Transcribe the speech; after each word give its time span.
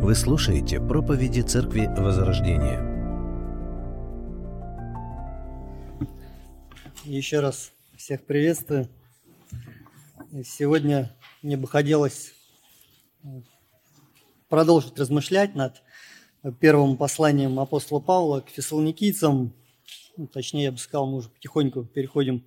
Вы 0.00 0.14
слушаете 0.14 0.78
проповеди 0.78 1.40
Церкви 1.40 1.86
Возрождения. 1.96 2.80
Еще 7.04 7.40
раз 7.40 7.72
всех 7.96 8.24
приветствую. 8.24 8.88
Сегодня 10.44 11.16
мне 11.42 11.56
бы 11.56 11.66
хотелось 11.66 12.34
продолжить 14.48 14.98
размышлять 14.98 15.54
над 15.54 15.82
первым 16.60 16.96
посланием 16.96 17.58
апостола 17.58 17.98
Павла 17.98 18.40
к 18.40 18.50
фессалоникийцам. 18.50 19.52
Ну, 20.16 20.26
точнее, 20.28 20.64
я 20.64 20.72
бы 20.72 20.78
сказал, 20.78 21.06
мы 21.06 21.16
уже 21.16 21.30
потихоньку 21.30 21.84
переходим 21.84 22.44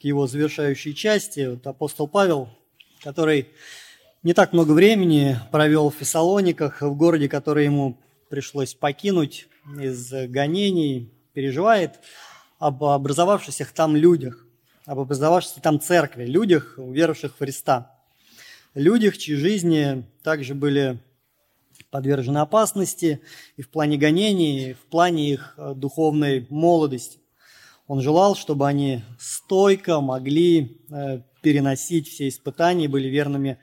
к 0.00 0.04
его 0.04 0.26
завершающей 0.26 0.94
части. 0.94 1.46
Вот 1.46 1.66
апостол 1.66 2.08
Павел, 2.08 2.48
который 3.02 3.48
не 4.22 4.34
так 4.34 4.52
много 4.52 4.72
времени 4.72 5.38
провел 5.52 5.90
в 5.90 5.94
Фессалониках, 5.94 6.82
в 6.82 6.94
городе, 6.96 7.28
который 7.28 7.64
ему 7.64 7.98
пришлось 8.28 8.74
покинуть 8.74 9.48
из 9.80 10.10
гонений, 10.28 11.12
переживает 11.32 12.00
об 12.58 12.82
образовавшихся 12.82 13.66
там 13.74 13.94
людях, 13.94 14.44
об 14.84 14.98
образовавшейся 14.98 15.60
там 15.60 15.80
церкви, 15.80 16.24
людях, 16.24 16.74
уверовавших 16.78 17.34
в 17.34 17.38
Христа. 17.38 17.92
Людях, 18.74 19.16
чьи 19.18 19.36
жизни 19.36 20.04
также 20.22 20.54
были 20.54 20.98
подвержены 21.90 22.38
опасности 22.38 23.20
и 23.56 23.62
в 23.62 23.70
плане 23.70 23.96
гонений, 23.96 24.70
и 24.70 24.72
в 24.74 24.80
плане 24.86 25.30
их 25.30 25.58
духовной 25.76 26.46
молодости. 26.50 27.20
Он 27.88 28.00
желал, 28.00 28.34
чтобы 28.34 28.66
они 28.66 29.02
стойко 29.18 30.00
могли 30.00 30.82
э, 30.90 31.20
переносить 31.40 32.08
все 32.08 32.28
испытания, 32.28 32.88
были 32.88 33.06
верными 33.06 33.58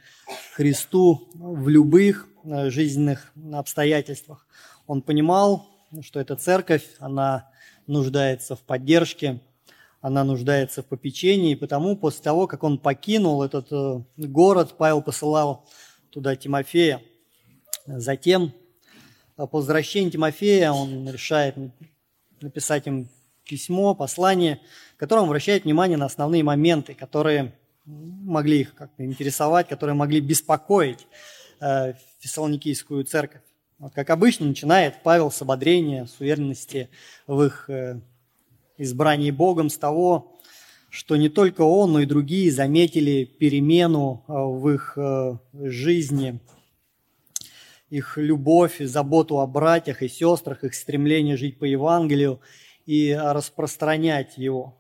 Христу 0.53 1.27
в 1.33 1.67
любых 1.67 2.29
э, 2.45 2.69
жизненных 2.69 3.33
обстоятельствах. 3.51 4.47
Он 4.87 5.01
понимал, 5.01 5.67
что 6.01 6.21
эта 6.21 6.37
церковь, 6.37 6.85
она 6.99 7.49
нуждается 7.85 8.55
в 8.55 8.61
поддержке, 8.61 9.41
она 9.99 10.23
нуждается 10.23 10.83
в 10.83 10.85
попечении, 10.85 11.51
и 11.51 11.55
потому 11.55 11.97
после 11.97 12.23
того, 12.23 12.47
как 12.47 12.63
он 12.63 12.77
покинул 12.77 13.43
этот 13.43 13.67
э, 13.71 14.03
город, 14.15 14.75
Павел 14.77 15.01
посылал 15.01 15.67
туда 16.11 16.37
Тимофея. 16.37 17.01
Затем, 17.85 18.53
по 19.35 19.49
возвращении 19.51 20.11
Тимофея, 20.11 20.71
он 20.71 21.09
решает 21.09 21.57
написать 22.39 22.87
им 22.87 23.09
письмо, 23.43 23.95
послание, 23.95 24.59
в 24.95 24.97
котором 24.97 25.25
обращает 25.25 25.63
внимание 25.63 25.97
на 25.97 26.05
основные 26.05 26.43
моменты, 26.43 26.93
которые 26.93 27.53
могли 27.85 28.61
их 28.61 28.75
как-то 28.75 29.03
интересовать, 29.03 29.67
которые 29.67 29.95
могли 29.95 30.21
беспокоить 30.21 31.07
э, 31.59 31.93
Фессалоникийскую 32.19 33.03
церковь. 33.03 33.41
Вот, 33.79 33.93
как 33.93 34.09
обычно, 34.09 34.45
начинает 34.45 35.03
Павел 35.03 35.29
с 35.29 35.41
ободрения, 35.41 36.05
с 36.05 36.19
уверенности 36.19 36.89
в 37.27 37.43
их 37.43 37.69
э, 37.69 37.99
избрании 38.77 39.31
Богом, 39.31 39.69
с 39.69 39.77
того, 39.77 40.39
что 40.89 41.15
не 41.15 41.27
только 41.27 41.61
он, 41.61 41.93
но 41.93 41.99
и 42.01 42.05
другие 42.05 42.51
заметили 42.51 43.25
перемену 43.25 44.23
э, 44.27 44.31
в 44.31 44.69
их 44.69 44.93
э, 44.95 45.37
жизни, 45.53 46.39
их 47.89 48.17
любовь, 48.17 48.77
заботу 48.79 49.39
о 49.39 49.47
братьях 49.47 50.01
и 50.01 50.07
сестрах, 50.07 50.63
их 50.63 50.73
стремление 50.73 51.35
жить 51.35 51.59
по 51.59 51.65
Евангелию 51.65 52.39
и 52.85 53.13
распространять 53.13 54.37
его. 54.37 54.77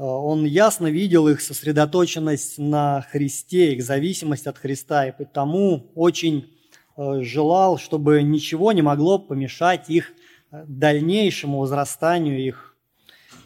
Э, 0.00 0.02
он 0.02 0.44
ясно 0.44 0.86
видел 0.86 1.28
их 1.28 1.40
сосредоточенность 1.40 2.58
на 2.58 3.02
Христе, 3.10 3.74
их 3.74 3.82
зависимость 3.82 4.46
от 4.46 4.56
Христа, 4.58 5.08
и 5.08 5.12
потому 5.12 5.92
очень 5.94 6.56
э, 6.96 7.20
желал, 7.22 7.78
чтобы 7.78 8.22
ничего 8.22 8.72
не 8.72 8.82
могло 8.82 9.18
помешать 9.18 9.90
их 9.90 10.12
э, 10.50 10.64
дальнейшему 10.66 11.58
возрастанию 11.58 12.38
их 12.42 12.76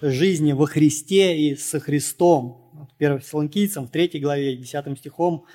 жизни 0.00 0.52
во 0.52 0.66
Христе 0.66 1.36
и 1.36 1.56
со 1.56 1.80
Христом. 1.80 2.88
1 2.98 3.20
Фессалоникийцам 3.20 3.86
в 3.86 3.90
3 3.90 4.20
главе 4.20 4.56
10 4.56 4.98
стихом 4.98 5.46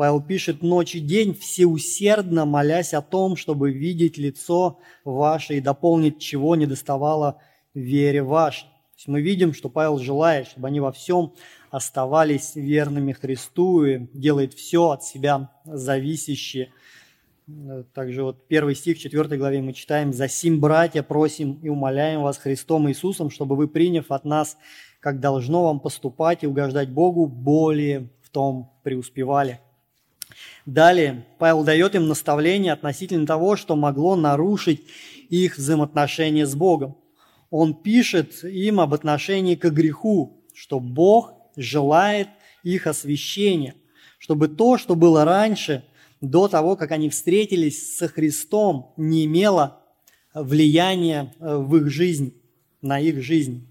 Павел 0.00 0.22
пишет, 0.22 0.62
«Ночь 0.62 0.94
и 0.94 0.98
день 0.98 1.34
всеусердно 1.34 2.46
молясь 2.46 2.94
о 2.94 3.02
том, 3.02 3.36
чтобы 3.36 3.70
видеть 3.70 4.16
лицо 4.16 4.78
ваше 5.04 5.58
и 5.58 5.60
дополнить, 5.60 6.18
чего 6.18 6.56
не 6.56 6.64
доставало 6.64 7.42
вере 7.74 8.22
вашей». 8.22 8.62
То 8.62 8.96
есть 8.96 9.08
мы 9.08 9.20
видим, 9.20 9.52
что 9.52 9.68
Павел 9.68 9.98
желает, 9.98 10.46
чтобы 10.46 10.68
они 10.68 10.80
во 10.80 10.90
всем 10.90 11.34
оставались 11.70 12.52
верными 12.54 13.12
Христу 13.12 13.84
и 13.84 14.06
делает 14.14 14.54
все 14.54 14.88
от 14.88 15.04
себя 15.04 15.50
зависящее. 15.66 16.72
Также 17.92 18.22
вот 18.22 18.48
первый 18.48 18.76
стих 18.76 18.98
4 18.98 19.36
главе 19.36 19.60
мы 19.60 19.74
читаем 19.74 20.14
«За 20.14 20.28
сим, 20.28 20.60
братья, 20.60 21.02
просим 21.02 21.58
и 21.62 21.68
умоляем 21.68 22.22
вас 22.22 22.38
Христом 22.38 22.88
Иисусом, 22.88 23.28
чтобы 23.28 23.54
вы, 23.54 23.68
приняв 23.68 24.10
от 24.10 24.24
нас, 24.24 24.56
как 24.98 25.20
должно 25.20 25.64
вам 25.64 25.78
поступать 25.78 26.42
и 26.42 26.46
угождать 26.46 26.88
Богу, 26.88 27.26
более 27.26 28.08
в 28.22 28.30
том 28.30 28.72
преуспевали». 28.82 29.60
Далее 30.66 31.26
Павел 31.38 31.64
дает 31.64 31.94
им 31.94 32.08
наставление 32.08 32.72
относительно 32.72 33.26
того, 33.26 33.56
что 33.56 33.76
могло 33.76 34.16
нарушить 34.16 34.86
их 35.28 35.56
взаимоотношения 35.56 36.46
с 36.46 36.54
Богом 36.54 36.96
он 37.50 37.74
пишет 37.74 38.44
им 38.44 38.80
об 38.80 38.94
отношении 38.94 39.56
к 39.56 39.68
греху, 39.70 40.44
что 40.54 40.80
Бог 40.80 41.34
желает 41.56 42.28
их 42.62 42.86
освящения, 42.86 43.74
чтобы 44.18 44.48
то, 44.48 44.78
что 44.78 44.94
было 44.94 45.24
раньше, 45.24 45.84
до 46.20 46.48
того, 46.48 46.76
как 46.76 46.92
они 46.92 47.08
встретились 47.08 47.96
со 47.96 48.06
Христом, 48.06 48.92
не 48.96 49.24
имело 49.24 49.80
влияния 50.34 51.34
э, 51.40 51.56
в 51.56 51.76
их 51.76 51.90
жизнь, 51.90 52.34
на 52.82 53.00
их 53.00 53.22
жизнь. 53.22 53.66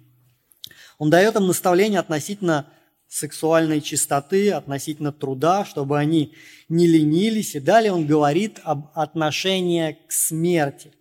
Он 0.97 1.09
дает 1.09 1.35
им 1.35 1.47
наставление 1.47 1.99
относительно 1.99 2.67
сексуальной 3.09 3.81
чистоты, 3.81 4.51
относительно 4.51 5.11
труда, 5.11 5.65
чтобы 5.65 5.97
они 5.97 6.33
не 6.69 6.87
ленились. 6.87 7.55
И 7.55 7.59
далее 7.59 7.91
он 7.91 8.05
говорит 8.05 8.59
об 8.63 8.91
отношении 8.93 9.97
к 10.07 10.11
смерти 10.11 10.93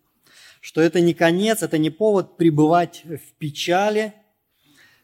что 0.69 0.83
это 0.83 1.01
не 1.01 1.15
конец, 1.15 1.63
это 1.63 1.79
не 1.79 1.89
повод 1.89 2.37
пребывать 2.37 3.03
в 3.05 3.33
печали, 3.39 4.13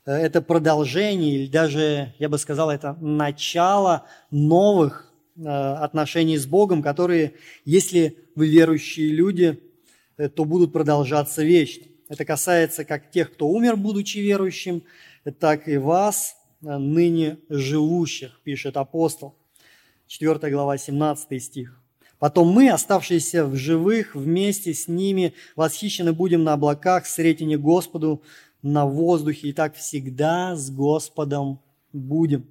э, 0.04 0.12
это 0.12 0.42
продолжение 0.42 1.36
или 1.36 1.46
даже, 1.46 2.12
я 2.18 2.28
бы 2.28 2.36
сказал, 2.36 2.70
это 2.70 2.98
начало 3.00 4.06
новых 4.30 5.10
э, 5.36 5.42
отношений 5.42 6.36
с 6.36 6.44
Богом, 6.44 6.82
которые, 6.82 7.34
если 7.64 8.18
вы 8.34 8.48
верующие 8.48 9.08
люди, 9.08 9.58
э, 10.18 10.28
то 10.28 10.44
будут 10.44 10.72
продолжаться 10.72 11.42
вечно. 11.42 11.86
Это 12.10 12.26
касается 12.26 12.84
как 12.84 13.10
тех, 13.10 13.32
кто 13.32 13.48
умер, 13.48 13.76
будучи 13.76 14.18
верующим, 14.18 14.82
так 15.38 15.66
и 15.66 15.78
вас, 15.78 16.36
ныне 16.64 17.38
живущих, 17.48 18.40
пишет 18.42 18.76
апостол. 18.76 19.34
4 20.06 20.50
глава, 20.50 20.76
17 20.76 21.42
стих. 21.42 21.80
Потом 22.18 22.48
мы, 22.48 22.70
оставшиеся 22.70 23.44
в 23.44 23.54
живых, 23.54 24.14
вместе 24.14 24.72
с 24.72 24.88
ними 24.88 25.34
восхищены 25.56 26.12
будем 26.12 26.44
на 26.44 26.54
облаках, 26.54 27.06
сретине 27.06 27.58
Господу, 27.58 28.22
на 28.62 28.86
воздухе, 28.86 29.48
и 29.48 29.52
так 29.52 29.74
всегда 29.74 30.56
с 30.56 30.70
Господом 30.70 31.60
будем. 31.92 32.46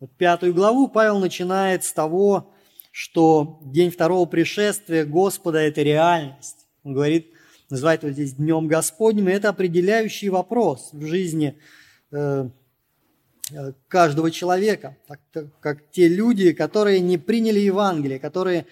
Вот 0.00 0.10
пятую 0.16 0.52
главу 0.52 0.88
Павел 0.88 1.20
начинает 1.20 1.84
с 1.84 1.92
того, 1.92 2.52
что 2.90 3.60
день 3.62 3.90
второго 3.90 4.26
пришествия 4.26 5.04
Господа– 5.04 5.58
это 5.60 5.82
реальность. 5.82 6.66
Он 6.82 6.94
говорит, 6.94 7.30
называет 7.70 8.02
его 8.02 8.12
здесь 8.12 8.34
Днем 8.34 8.66
Господним, 8.66 9.28
и 9.28 9.32
это 9.32 9.48
определяющий 9.48 10.28
вопрос 10.28 10.90
в 10.92 11.06
жизни 11.06 11.58
э, 12.10 12.16
э, 12.16 12.48
каждого 13.88 14.30
человека, 14.30 14.96
как, 15.06 15.20
как 15.60 15.90
те 15.90 16.08
люди, 16.08 16.52
которые 16.52 17.00
не 17.00 17.18
приняли 17.18 17.60
Евангелие, 17.60 18.18
которые 18.18 18.66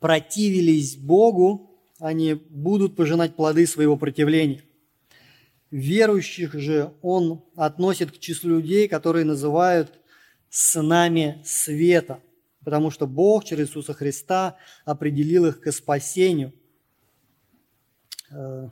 противились 0.00 0.96
Богу, 0.96 1.70
они 1.98 2.34
будут 2.34 2.96
пожинать 2.96 3.36
плоды 3.36 3.66
своего 3.66 3.96
противления. 3.96 4.62
Верующих 5.70 6.54
же 6.54 6.92
он 7.02 7.44
относит 7.56 8.12
к 8.12 8.18
числу 8.18 8.50
людей, 8.50 8.88
которые 8.88 9.24
называют 9.24 9.98
сынами 10.48 11.42
света, 11.44 12.20
потому 12.64 12.90
что 12.90 13.06
Бог 13.06 13.44
через 13.44 13.68
Иисуса 13.68 13.92
Христа 13.92 14.56
определил 14.84 15.46
их 15.46 15.60
к 15.60 15.72
спасению. 15.72 16.52
Э, 18.30 18.68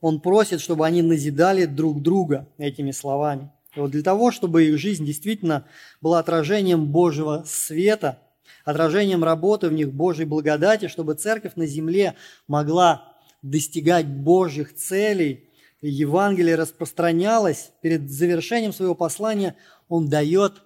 он 0.00 0.20
просит, 0.20 0.60
чтобы 0.60 0.84
они 0.84 1.00
назидали 1.00 1.64
друг 1.64 2.02
друга 2.02 2.48
этими 2.58 2.90
словами. 2.90 3.52
Вот 3.76 3.90
для 3.90 4.02
того, 4.02 4.30
чтобы 4.30 4.64
их 4.64 4.78
жизнь 4.78 5.04
действительно 5.04 5.66
была 6.00 6.18
отражением 6.18 6.86
Божьего 6.86 7.44
света– 7.46 8.18
отражением 8.64 9.24
работы 9.24 9.68
в 9.68 9.72
них 9.72 9.92
Божьей 9.92 10.24
благодати, 10.24 10.86
чтобы 10.86 11.14
церковь 11.14 11.56
на 11.56 11.66
земле 11.66 12.14
могла 12.46 13.12
достигать 13.42 14.06
Божьих 14.06 14.74
целей, 14.76 15.48
и 15.80 15.90
Евангелие 15.90 16.54
распространялось, 16.54 17.72
перед 17.80 18.08
завершением 18.08 18.72
своего 18.72 18.94
послания 18.94 19.56
он 19.88 20.08
дает 20.08 20.62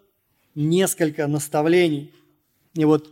несколько 0.55 1.27
наставлений. 1.27 2.13
И 2.75 2.85
вот 2.85 3.11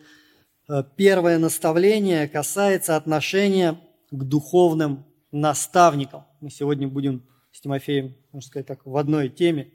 Э, 0.67 0.83
первое 0.97 1.39
наставление 1.39 2.27
касается 2.27 2.97
отношения 2.97 3.79
к 4.11 4.25
духовным 4.25 5.05
наставникам. 5.31 6.25
Мы 6.41 6.51
сегодня 6.51 6.89
будем 6.89 7.23
с 7.53 7.61
Тимофеем, 7.61 8.15
можно 8.33 8.49
сказать 8.49 8.67
так, 8.67 8.87
в 8.87 8.97
одной 8.97 9.29
теме. 9.29 9.71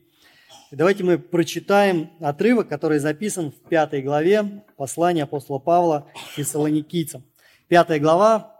Давайте 0.71 1.03
мы 1.03 1.17
прочитаем 1.17 2.11
отрывок, 2.19 2.67
который 2.67 2.99
записан 2.99 3.51
в 3.51 3.55
пятой 3.69 4.01
главе 4.01 4.63
послания 4.77 5.23
апостола 5.23 5.59
Павла 5.59 6.07
фессалоникийцам. 6.35 7.23
Пятая 7.67 7.99
глава, 7.99 8.55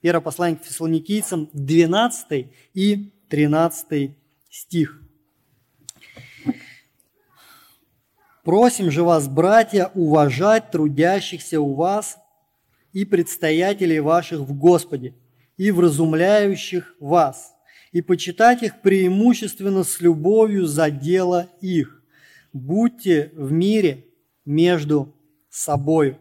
первое 0.00 0.20
послание 0.20 0.58
к 0.58 0.64
фессалоникийцам, 0.64 1.48
12 1.52 2.48
и 2.74 3.12
13 3.28 4.16
стих. 4.50 5.02
Просим 8.44 8.90
же 8.90 9.02
вас, 9.02 9.28
братья, 9.28 9.90
уважать 9.94 10.70
трудящихся 10.70 11.60
у 11.60 11.74
вас 11.74 12.18
и 12.92 13.04
предстоятелей 13.04 14.00
ваших 14.00 14.40
в 14.40 14.56
Господе, 14.56 15.14
и 15.58 15.70
вразумляющих 15.70 16.94
вас, 17.00 17.54
и 17.92 18.02
почитать 18.02 18.62
их 18.62 18.80
преимущественно 18.82 19.84
с 19.84 20.00
любовью 20.00 20.66
за 20.66 20.90
дело 20.90 21.48
их. 21.60 22.02
Будьте 22.52 23.30
в 23.34 23.52
мире 23.52 24.06
между 24.44 25.14
собой. 25.48 26.18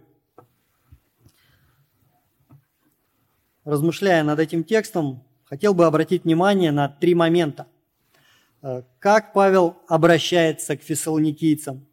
Размышляя 3.64 4.24
над 4.24 4.40
этим 4.40 4.64
текстом, 4.64 5.24
хотел 5.44 5.74
бы 5.74 5.86
обратить 5.86 6.24
внимание 6.24 6.72
на 6.72 6.88
три 6.88 7.16
момента. 7.16 7.68
Э, 8.62 8.84
как 9.00 9.34
Павел 9.34 9.78
обращается 9.88 10.78
к 10.78 10.82
фессалоникийцам, 10.82 11.86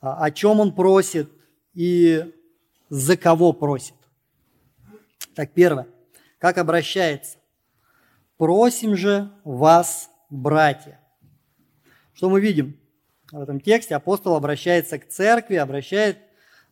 а, 0.00 0.24
о 0.24 0.30
чем 0.30 0.60
он 0.60 0.74
просит 0.74 1.30
и 1.74 2.32
за 2.88 3.16
кого 3.16 3.52
просит. 3.52 3.94
Так, 5.34 5.52
первое. 5.52 5.86
Как 6.38 6.58
обращается? 6.58 7.39
Просим 8.40 8.96
же 8.96 9.30
вас, 9.44 10.08
братья. 10.30 10.98
Что 12.14 12.30
мы 12.30 12.40
видим 12.40 12.74
в 13.30 13.38
этом 13.38 13.60
тексте? 13.60 13.94
Апостол 13.94 14.34
обращается 14.34 14.98
к 14.98 15.06
церкви, 15.06 15.56
обращает, 15.56 16.16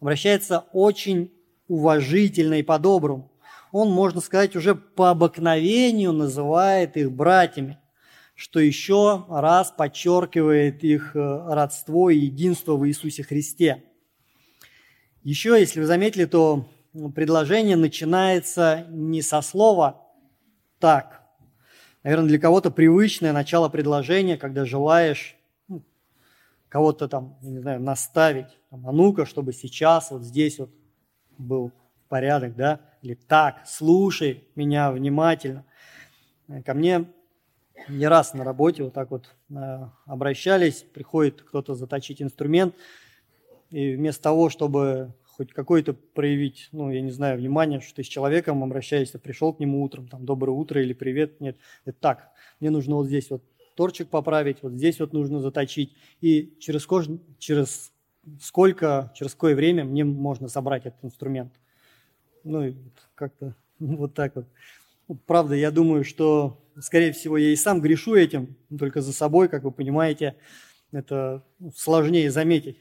обращается 0.00 0.60
очень 0.72 1.30
уважительно 1.66 2.54
и 2.54 2.62
по-доброму. 2.62 3.30
Он, 3.70 3.90
можно 3.90 4.22
сказать, 4.22 4.56
уже 4.56 4.74
по 4.76 5.10
обыкновению 5.10 6.14
называет 6.14 6.96
их 6.96 7.12
братьями 7.12 7.78
что 8.34 8.60
еще 8.60 9.26
раз 9.28 9.74
подчеркивает 9.76 10.84
их 10.84 11.16
э, 11.16 11.18
родство 11.48 12.08
и 12.08 12.18
единство 12.18 12.76
в 12.76 12.86
Иисусе 12.86 13.24
Христе. 13.24 13.82
Еще, 15.24 15.58
если 15.58 15.80
вы 15.80 15.86
заметили, 15.86 16.24
то 16.24 16.68
предложение 17.16 17.76
начинается 17.76 18.86
не 18.90 19.20
со 19.20 19.42
слова 19.42 20.06
«так». 20.78 21.17
Наверное, 22.04 22.28
для 22.28 22.38
кого-то 22.38 22.70
привычное 22.70 23.32
начало 23.32 23.68
предложения, 23.68 24.36
когда 24.36 24.64
желаешь 24.64 25.36
ну, 25.66 25.82
кого-то 26.68 27.08
там, 27.08 27.36
не 27.42 27.58
знаю, 27.58 27.80
наставить, 27.80 28.58
там, 28.70 28.86
а 28.86 28.92
ну-ка, 28.92 29.26
чтобы 29.26 29.52
сейчас 29.52 30.10
вот 30.10 30.22
здесь 30.22 30.58
вот 30.58 30.70
был 31.38 31.72
порядок, 32.08 32.56
да, 32.56 32.80
или 33.02 33.14
так, 33.14 33.62
слушай 33.66 34.44
меня 34.54 34.90
внимательно. 34.90 35.64
Ко 36.64 36.74
мне 36.74 37.06
не 37.88 38.06
раз 38.06 38.32
на 38.34 38.44
работе 38.44 38.84
вот 38.84 38.94
так 38.94 39.10
вот 39.10 39.34
э, 39.50 39.88
обращались, 40.06 40.82
приходит 40.82 41.42
кто-то 41.42 41.74
заточить 41.74 42.22
инструмент, 42.22 42.74
и 43.70 43.94
вместо 43.94 44.22
того, 44.22 44.50
чтобы 44.50 45.14
хоть 45.38 45.52
какое-то 45.52 45.94
проявить, 45.94 46.68
ну, 46.72 46.90
я 46.90 47.00
не 47.00 47.12
знаю, 47.12 47.38
внимание, 47.38 47.80
что 47.80 47.94
ты 47.94 48.02
с 48.02 48.08
человеком 48.08 48.64
обращаешься, 48.64 49.20
пришел 49.20 49.54
к 49.54 49.60
нему 49.60 49.84
утром, 49.84 50.08
там, 50.08 50.26
доброе 50.26 50.50
утро 50.50 50.82
или 50.82 50.92
привет, 50.92 51.40
нет, 51.40 51.56
это 51.84 51.96
так, 52.00 52.30
мне 52.58 52.70
нужно 52.70 52.96
вот 52.96 53.06
здесь 53.06 53.30
вот 53.30 53.44
торчик 53.76 54.08
поправить, 54.08 54.58
вот 54.62 54.72
здесь 54.72 54.98
вот 54.98 55.12
нужно 55.12 55.40
заточить, 55.40 55.94
и 56.20 56.56
через, 56.58 56.84
кож... 56.86 57.06
через 57.38 57.92
сколько, 58.42 59.12
через 59.14 59.34
какое 59.34 59.54
время 59.54 59.84
мне 59.84 60.04
можно 60.04 60.48
собрать 60.48 60.86
этот 60.86 61.04
инструмент. 61.04 61.52
Ну, 62.42 62.64
и 62.64 62.74
как-то 63.14 63.54
вот 63.78 64.14
так 64.14 64.34
вот. 64.34 64.46
Правда, 65.26 65.54
я 65.54 65.70
думаю, 65.70 66.02
что 66.02 66.60
скорее 66.80 67.12
всего, 67.12 67.38
я 67.38 67.50
и 67.50 67.56
сам 67.56 67.80
грешу 67.80 68.16
этим, 68.16 68.56
только 68.76 69.00
за 69.00 69.12
собой, 69.12 69.48
как 69.48 69.62
вы 69.62 69.70
понимаете, 69.70 70.34
это 70.90 71.44
ну, 71.60 71.70
сложнее 71.76 72.32
заметить. 72.32 72.78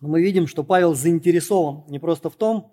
Мы 0.00 0.22
видим, 0.22 0.46
что 0.46 0.62
Павел 0.62 0.94
заинтересован 0.94 1.82
не 1.88 1.98
просто 1.98 2.30
в 2.30 2.36
том, 2.36 2.72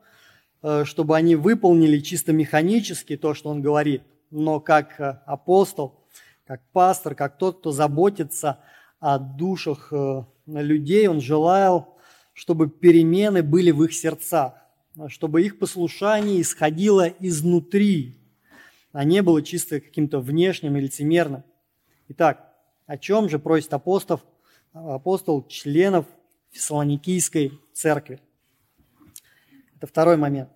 э, 0.61 0.83
чтобы 0.85 1.15
они 1.17 1.35
выполнили 1.35 1.99
чисто 1.99 2.33
механически 2.33 3.17
то, 3.17 3.33
что 3.33 3.49
он 3.49 3.61
говорит, 3.63 4.03
но 4.29 4.59
как 4.59 4.99
э, 4.99 5.21
апостол, 5.25 6.05
как 6.45 6.61
пастор, 6.71 7.15
как 7.15 7.39
тот, 7.39 7.59
кто 7.59 7.71
заботится 7.71 8.59
о 8.99 9.17
душах 9.17 9.91
э, 9.91 10.23
людей, 10.45 11.07
он 11.07 11.19
желал, 11.19 11.97
чтобы 12.33 12.69
перемены 12.69 13.41
были 13.41 13.71
в 13.71 13.83
их 13.83 13.95
сердцах, 13.95 14.53
чтобы 15.07 15.41
их 15.41 15.57
послушание 15.57 16.41
исходило 16.41 17.07
изнутри, 17.07 18.19
а 18.91 19.03
не 19.03 19.23
было 19.23 19.41
чисто 19.41 19.79
каким-то 19.79 20.19
внешним 20.19 20.77
и 20.77 20.81
лицемерным. 20.81 21.43
Итак, 22.09 22.53
о 22.85 22.99
чем 22.99 23.29
же 23.29 23.39
просит 23.39 23.73
апостол, 23.73 24.21
апостол 24.73 25.47
членов 25.47 26.05
Фессалоникийской 26.55 27.59
церкви? 27.73 28.21
Это 29.75 29.87
второй 29.87 30.15
момент. 30.15 30.49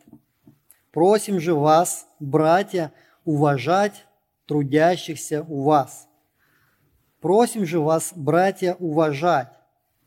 Просим 0.91 1.41
же 1.41 1.53
вас, 1.53 2.07
братья, 2.21 2.93
уважать 3.25 4.05
трудящихся 4.45 5.43
у 5.43 5.63
вас. 5.63 6.07
Просим 7.19 7.65
же 7.65 7.81
вас, 7.81 8.13
братья, 8.15 8.75
уважать. 8.79 9.49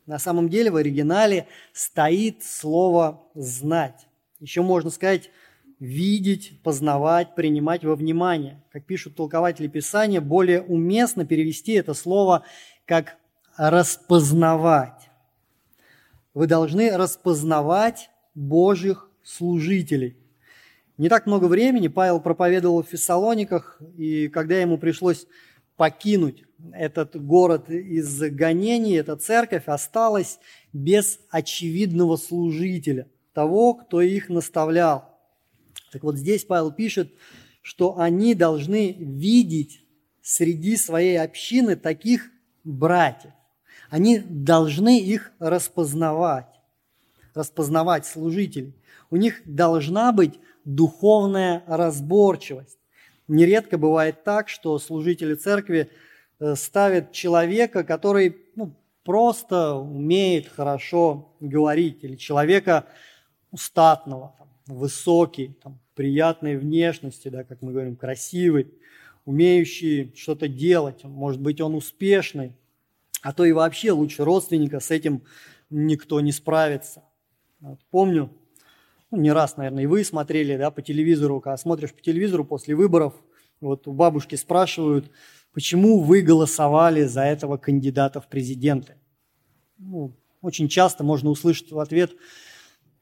На 0.07 0.19
самом 0.19 0.49
деле 0.49 0.71
в 0.71 0.77
оригинале 0.77 1.47
стоит 1.75 2.43
слово 2.43 3.23
«знать». 3.35 4.09
Еще 4.41 4.63
можно 4.63 4.89
сказать 4.89 5.31
видеть, 5.79 6.63
познавать, 6.63 7.35
принимать 7.35 7.85
во 7.85 7.95
внимание. 7.95 8.63
Как 8.73 8.87
пишут 8.87 9.17
толкователи 9.17 9.69
Писания, 9.69 10.23
более 10.23 10.63
уместно 10.63 11.27
перевести 11.27 11.73
это 11.73 11.93
слово 11.93 12.45
как 12.87 13.19
распознавать. 13.59 15.12
Вы 16.35 16.47
должны 16.47 16.97
распознавать 16.97 18.11
Божьих 18.35 19.11
служителей. 19.23 20.17
Не 20.97 21.09
так 21.09 21.27
много 21.27 21.47
времени 21.47 21.89
Павел 21.89 22.21
проповедовал 22.21 22.83
в 22.83 22.89
Фессалониках, 22.89 23.81
и 23.97 24.29
когда 24.29 24.59
ему 24.59 24.79
пришлось 24.79 25.27
покинуть 25.77 26.45
этот 26.73 27.21
город 27.21 27.69
из 27.71 28.21
гонений, 28.21 28.95
эта 28.95 29.17
церковь 29.17 29.65
осталась 29.67 30.39
без 30.73 31.19
очевидного 31.31 32.17
служителя, 32.17 33.09
того, 33.35 33.75
кто 33.75 34.01
их 34.01 34.29
наставлял. 34.29 35.19
Так 35.91 36.03
вот 36.03 36.17
здесь 36.17 36.45
Павел 36.45 36.73
пишет, 36.73 37.13
что 37.63 37.99
они 37.99 38.35
должны 38.35 38.93
видеть 38.93 39.85
среди 40.23 40.77
своей 40.77 41.19
общины 41.21 41.77
таких 41.77 42.31
братьев. 42.65 43.33
Они 43.93 44.21
должны 44.21 44.99
их 44.99 45.33
распознавать, 45.39 46.47
распознавать 47.35 48.07
служителей. 48.07 48.75
У 49.11 49.17
них 49.17 49.43
должна 49.45 50.13
быть 50.13 50.41
духовная 50.65 51.63
разборчивость. 51.67 52.79
Нередко 53.29 53.77
бывает 53.77 54.25
так, 54.25 54.49
что 54.49 54.79
служители 54.79 55.35
церкви 55.35 55.91
э, 56.41 56.55
ставят 56.55 57.13
человека, 57.13 57.85
который 57.85 58.39
ну, 58.57 58.75
просто 59.05 59.75
умеет 59.75 60.49
хорошо 60.49 61.37
говорить, 61.41 62.03
или 62.03 62.17
человека 62.17 62.87
устатного, 63.51 64.35
там, 64.39 64.49
высокий, 64.75 65.55
там, 65.63 65.79
приятной 65.95 66.57
внешности, 66.57 67.29
да, 67.29 67.45
как 67.45 67.61
мы 67.61 67.73
говорим, 67.73 67.97
красивый, 67.97 68.73
умеющий 69.27 70.15
что-то 70.17 70.49
делать, 70.49 71.05
может 71.05 71.43
быть, 71.43 71.61
он 71.61 71.75
успешный, 71.75 72.55
а 73.23 73.33
то 73.33 73.45
и 73.45 73.53
вообще 73.53 73.93
лучше 73.93 74.25
родственника 74.25 74.81
с 74.81 74.91
этим 74.91 75.23
никто 75.71 76.21
не 76.21 76.33
справится. 76.33 77.05
Помню, 77.91 78.31
ну, 79.11 79.19
не 79.19 79.33
раз, 79.33 79.57
наверное, 79.57 79.85
и 79.85 79.87
вы 79.87 80.05
смотрели 80.05 80.57
да, 80.57 80.71
по 80.71 80.83
телевизору, 80.83 81.41
когда 81.41 81.57
смотришь 81.57 81.95
по 81.95 82.03
телевизору 82.03 82.45
после 82.45 82.75
выборов, 82.75 83.15
вот 83.61 83.87
у 83.87 83.93
бабушки 83.93 84.35
спрашивают, 84.35 85.11
почему 85.53 86.01
вы 86.01 86.23
голосовали 86.23 87.05
за 87.05 87.23
этого 87.23 87.57
кандидата 87.57 88.21
в 88.21 88.29
президенты. 88.29 88.97
Ну, 89.79 90.13
очень 90.41 90.69
часто 90.69 91.05
можно 91.05 91.31
услышать 91.31 91.71
в 91.71 91.79
ответ, 91.79 92.13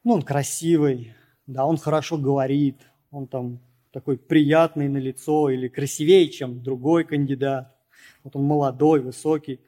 ну, 0.03 0.13
он 0.13 0.21
красивый, 0.21 1.15
да, 1.47 1.65
он 1.65 1.77
хорошо 1.77 2.17
говорит, 2.17 2.77
он 3.09 3.27
там 3.27 3.59
такой 3.91 4.17
приятный 4.17 4.87
на 4.87 4.97
лицо 4.97 5.49
или 5.49 5.67
красивее, 5.67 6.29
чем 6.29 6.61
другой 6.63 7.03
кандидат. 7.03 7.75
Вот 8.23 8.35
он 8.35 8.43
молодой, 8.43 9.01
высокий. 9.01 9.59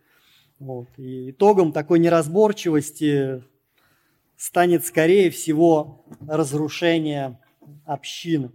Вот. 0.59 0.87
И 0.97 1.31
итогом 1.31 1.71
такой 1.71 1.99
неразборчивости 1.99 3.43
станет, 4.37 4.85
скорее 4.85 5.29
всего, 5.29 6.05
разрушения 6.27 7.39
общины. 7.85 8.51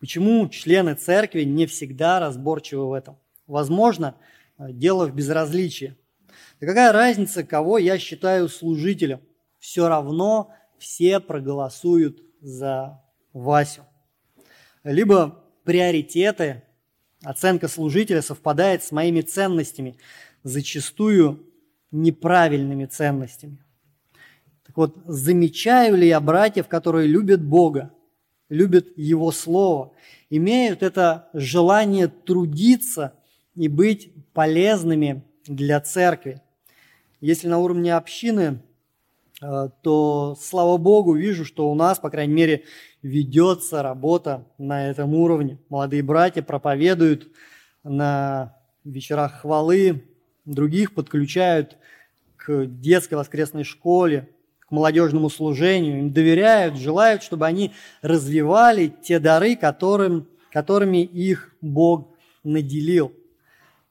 Почему 0.00 0.48
члены 0.48 0.94
церкви 0.94 1.42
не 1.42 1.66
всегда 1.66 2.18
разборчивы 2.18 2.88
в 2.88 2.92
этом? 2.92 3.18
Возможно, 3.46 4.16
дело 4.58 5.06
в 5.06 5.14
безразличии. 5.14 5.96
Да 6.60 6.66
какая 6.66 6.92
разница, 6.92 7.44
кого 7.44 7.78
я 7.78 7.98
считаю 7.98 8.48
служителем? 8.48 9.20
Все 9.58 9.88
равно 9.88 10.52
все 10.78 11.20
проголосуют 11.20 12.20
за 12.40 13.00
Васю. 13.32 13.82
Либо 14.82 15.44
приоритеты, 15.62 16.64
оценка 17.24 17.68
служителя 17.68 18.22
совпадает 18.22 18.82
с 18.82 18.92
моими 18.92 19.20
ценностями, 19.20 19.96
зачастую 20.42 21.46
неправильными 21.90 22.86
ценностями. 22.86 23.58
Так 24.66 24.76
вот, 24.76 24.96
замечаю 25.04 25.96
ли 25.96 26.08
я 26.08 26.20
братьев, 26.20 26.68
которые 26.68 27.06
любят 27.06 27.42
Бога, 27.42 27.92
любят 28.48 28.86
Его 28.96 29.30
Слово, 29.30 29.92
имеют 30.30 30.82
это 30.82 31.28
желание 31.34 32.08
трудиться 32.08 33.12
и 33.54 33.68
быть 33.68 34.12
полезными 34.32 35.22
для 35.46 35.80
церкви. 35.80 36.40
Если 37.20 37.48
на 37.48 37.58
уровне 37.58 37.94
общины, 37.94 38.60
э, 39.42 39.68
то, 39.82 40.36
слава 40.40 40.78
Богу, 40.78 41.14
вижу, 41.14 41.44
что 41.44 41.70
у 41.70 41.74
нас, 41.74 41.98
по 41.98 42.10
крайней 42.10 42.34
мере, 42.34 42.64
ведется 43.02 43.82
работа 43.82 44.46
на 44.58 44.88
этом 44.88 45.14
уровне. 45.14 45.58
Молодые 45.68 46.02
братья 46.02 46.42
проповедуют 46.42 47.28
на 47.82 48.56
вечерах 48.84 49.40
хвалы, 49.40 50.04
других 50.44 50.94
подключают 50.94 51.76
к 52.36 52.66
детской 52.66 53.14
воскресной 53.14 53.64
школе, 53.64 54.28
молодежному 54.70 55.28
служению, 55.28 55.98
им 55.98 56.12
доверяют, 56.12 56.76
желают, 56.76 57.22
чтобы 57.22 57.46
они 57.46 57.72
развивали 58.00 58.92
те 59.02 59.18
дары, 59.18 59.54
которым, 59.54 60.28
которыми 60.50 61.04
их 61.04 61.54
Бог 61.60 62.16
наделил. 62.42 63.12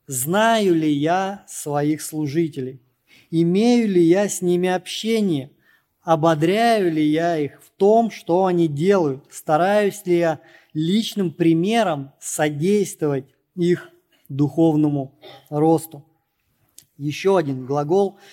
Знаю 0.07 0.73
ли 0.73 0.91
я 0.91 1.45
своих 1.47 2.01
служителей? 2.01 2.81
Имею 3.29 3.87
ли 3.87 4.01
я 4.01 4.27
с 4.27 4.41
ними 4.41 4.67
общение? 4.67 5.51
Ободряю 6.03 6.91
ли 6.91 7.03
я 7.03 7.37
их 7.37 7.61
в 7.61 7.69
том, 7.77 8.11
что 8.11 8.45
они 8.45 8.67
делают? 8.67 9.23
Стараюсь 9.29 10.05
ли 10.05 10.17
я 10.17 10.39
личным 10.73 11.31
примером 11.31 12.11
содействовать 12.19 13.25
их 13.55 13.89
духовному 14.29 15.19
росту? 15.49 16.05
Еще 16.97 17.37
один 17.37 17.65
глагол– 17.65 18.19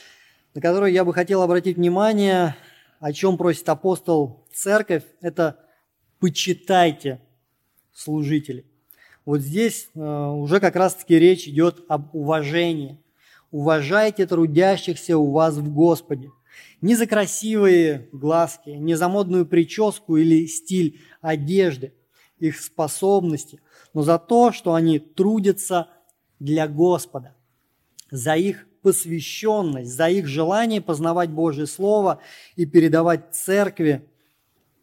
на 0.58 0.62
которую 0.62 0.90
я 0.90 1.04
бы 1.04 1.14
хотел 1.14 1.42
обратить 1.42 1.76
внимание, 1.76 2.56
о 2.98 3.12
чем 3.12 3.36
просит 3.36 3.68
апостол 3.68 4.44
церковь, 4.52 5.04
это 5.20 5.56
«почитайте 6.18 7.20
служителей». 7.92 8.66
Вот 9.24 9.38
здесь 9.38 9.88
э, 9.94 10.00
уже 10.00 10.58
как 10.58 10.74
раз-таки 10.74 11.16
речь 11.16 11.46
идет 11.46 11.84
об 11.88 12.12
уважении. 12.12 12.98
Уважайте 13.52 14.26
трудящихся 14.26 15.16
у 15.16 15.30
вас 15.30 15.54
в 15.54 15.72
Господе. 15.72 16.30
Не 16.80 16.94
за 16.94 17.06
красивые 17.06 18.08
глазки, 18.12 18.70
не 18.70 18.94
за 18.94 19.08
модную 19.08 19.46
прическу 19.46 20.16
или 20.16 20.46
стиль 20.46 21.00
одежды, 21.20 21.92
их 22.38 22.60
способности, 22.60 23.60
но 23.94 24.02
за 24.02 24.18
то, 24.18 24.52
что 24.52 24.74
они 24.74 24.98
трудятся 24.98 25.88
для 26.38 26.68
Господа, 26.68 27.34
за 28.10 28.34
их 28.34 28.66
посвященность, 28.82 29.90
за 29.90 30.08
их 30.08 30.26
желание 30.26 30.80
познавать 30.80 31.30
Божье 31.30 31.66
Слово 31.66 32.20
и 32.54 32.64
передавать 32.64 33.34
церкви, 33.34 34.08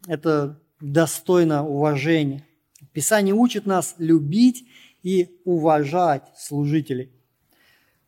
это 0.06 0.60
достойно 0.80 1.66
уважения. 1.66 2.44
Писание 2.92 3.34
учит 3.34 3.66
нас 3.66 3.94
любить 3.98 4.64
и 5.02 5.40
уважать 5.44 6.24
служителей. 6.36 7.10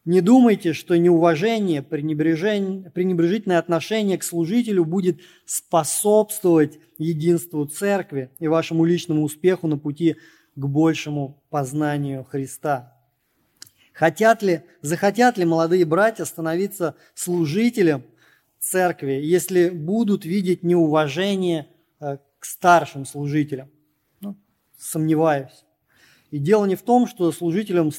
Не 0.08 0.22
думайте, 0.22 0.72
что 0.72 0.96
неуважение, 0.96 1.82
пренебрежительное 1.82 3.58
отношение 3.58 4.16
к 4.16 4.24
служителю 4.24 4.86
будет 4.86 5.20
способствовать 5.44 6.78
единству 6.96 7.66
церкви 7.66 8.30
и 8.38 8.48
вашему 8.48 8.86
личному 8.86 9.22
успеху 9.22 9.66
на 9.66 9.76
пути 9.76 10.16
к 10.56 10.64
большему 10.64 11.44
познанию 11.50 12.24
Христа. 12.24 12.96
Хотят 13.92 14.42
ли, 14.42 14.62
захотят 14.80 15.36
ли 15.36 15.44
молодые 15.44 15.84
братья 15.84 16.24
становиться 16.24 16.94
служителем 17.14 18.02
церкви, 18.58 19.20
если 19.22 19.68
будут 19.68 20.24
видеть 20.24 20.62
неуважение 20.62 21.68
э, 22.00 22.16
к 22.38 22.46
старшим 22.46 23.04
служителям? 23.04 23.68
Ну, 24.22 24.38
сомневаюсь. 24.78 25.66
И 26.30 26.38
дело 26.38 26.66
не 26.66 26.76
в 26.76 26.82
том, 26.82 27.06
что 27.06 27.32
служителям 27.32 27.90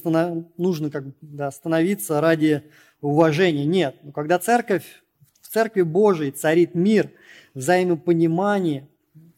нужно 0.57 0.91
как, 0.91 1.05
да, 1.21 1.51
становиться 1.51 2.21
ради 2.21 2.63
уважения. 3.01 3.65
Нет. 3.65 3.97
Но 4.03 4.11
когда 4.11 4.37
церковь, 4.39 4.85
в 5.41 5.47
церкви 5.47 5.81
Божией 5.81 6.31
царит 6.31 6.75
мир, 6.75 7.11
взаимопонимание 7.53 8.87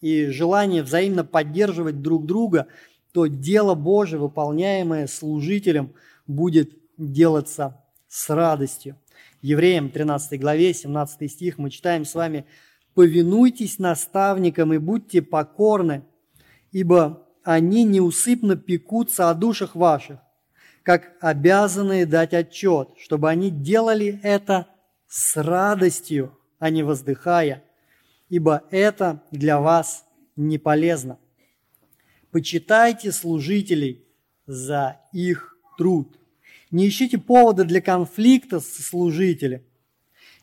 и 0.01 0.25
желание 0.27 0.83
взаимно 0.83 1.23
поддерживать 1.23 2.01
друг 2.01 2.25
друга, 2.25 2.67
то 3.13 3.27
дело 3.27 3.75
Божие, 3.75 4.19
выполняемое 4.19 5.07
служителем– 5.07 5.93
будет 6.31 6.71
делаться 6.97 7.83
с 8.07 8.29
радостью. 8.29 8.97
Евреям 9.41 9.89
13 9.89 10.39
главе, 10.39 10.73
17 10.73 11.31
стих 11.31 11.57
мы 11.57 11.69
читаем 11.69 12.05
с 12.05 12.15
вами 12.15 12.45
«Повинуйтесь 12.93 13.79
наставникам 13.79 14.73
и 14.73 14.77
будьте 14.77 15.21
покорны, 15.21 16.03
ибо 16.71 17.27
они 17.43 17.83
неусыпно 17.83 18.55
пекутся 18.55 19.29
о 19.29 19.33
душах 19.33 19.75
ваших, 19.75 20.19
как 20.83 21.13
обязанные 21.19 22.05
дать 22.05 22.33
отчет, 22.33 22.89
чтобы 22.97 23.29
они 23.29 23.49
делали 23.49 24.19
это 24.23 24.67
с 25.07 25.35
радостью, 25.41 26.37
а 26.59 26.69
не 26.69 26.83
воздыхая, 26.83 27.63
ибо 28.29 28.63
это 28.71 29.23
для 29.31 29.59
вас 29.59 30.05
не 30.35 30.57
полезно. 30.57 31.19
Почитайте 32.31 33.11
служителей 33.11 34.05
за 34.45 35.01
их 35.11 35.57
труд. 35.77 36.17
Не 36.71 36.87
ищите 36.87 37.17
повода 37.17 37.65
для 37.65 37.81
конфликта 37.81 38.59
с 38.59 38.67
служителем. 38.67 39.61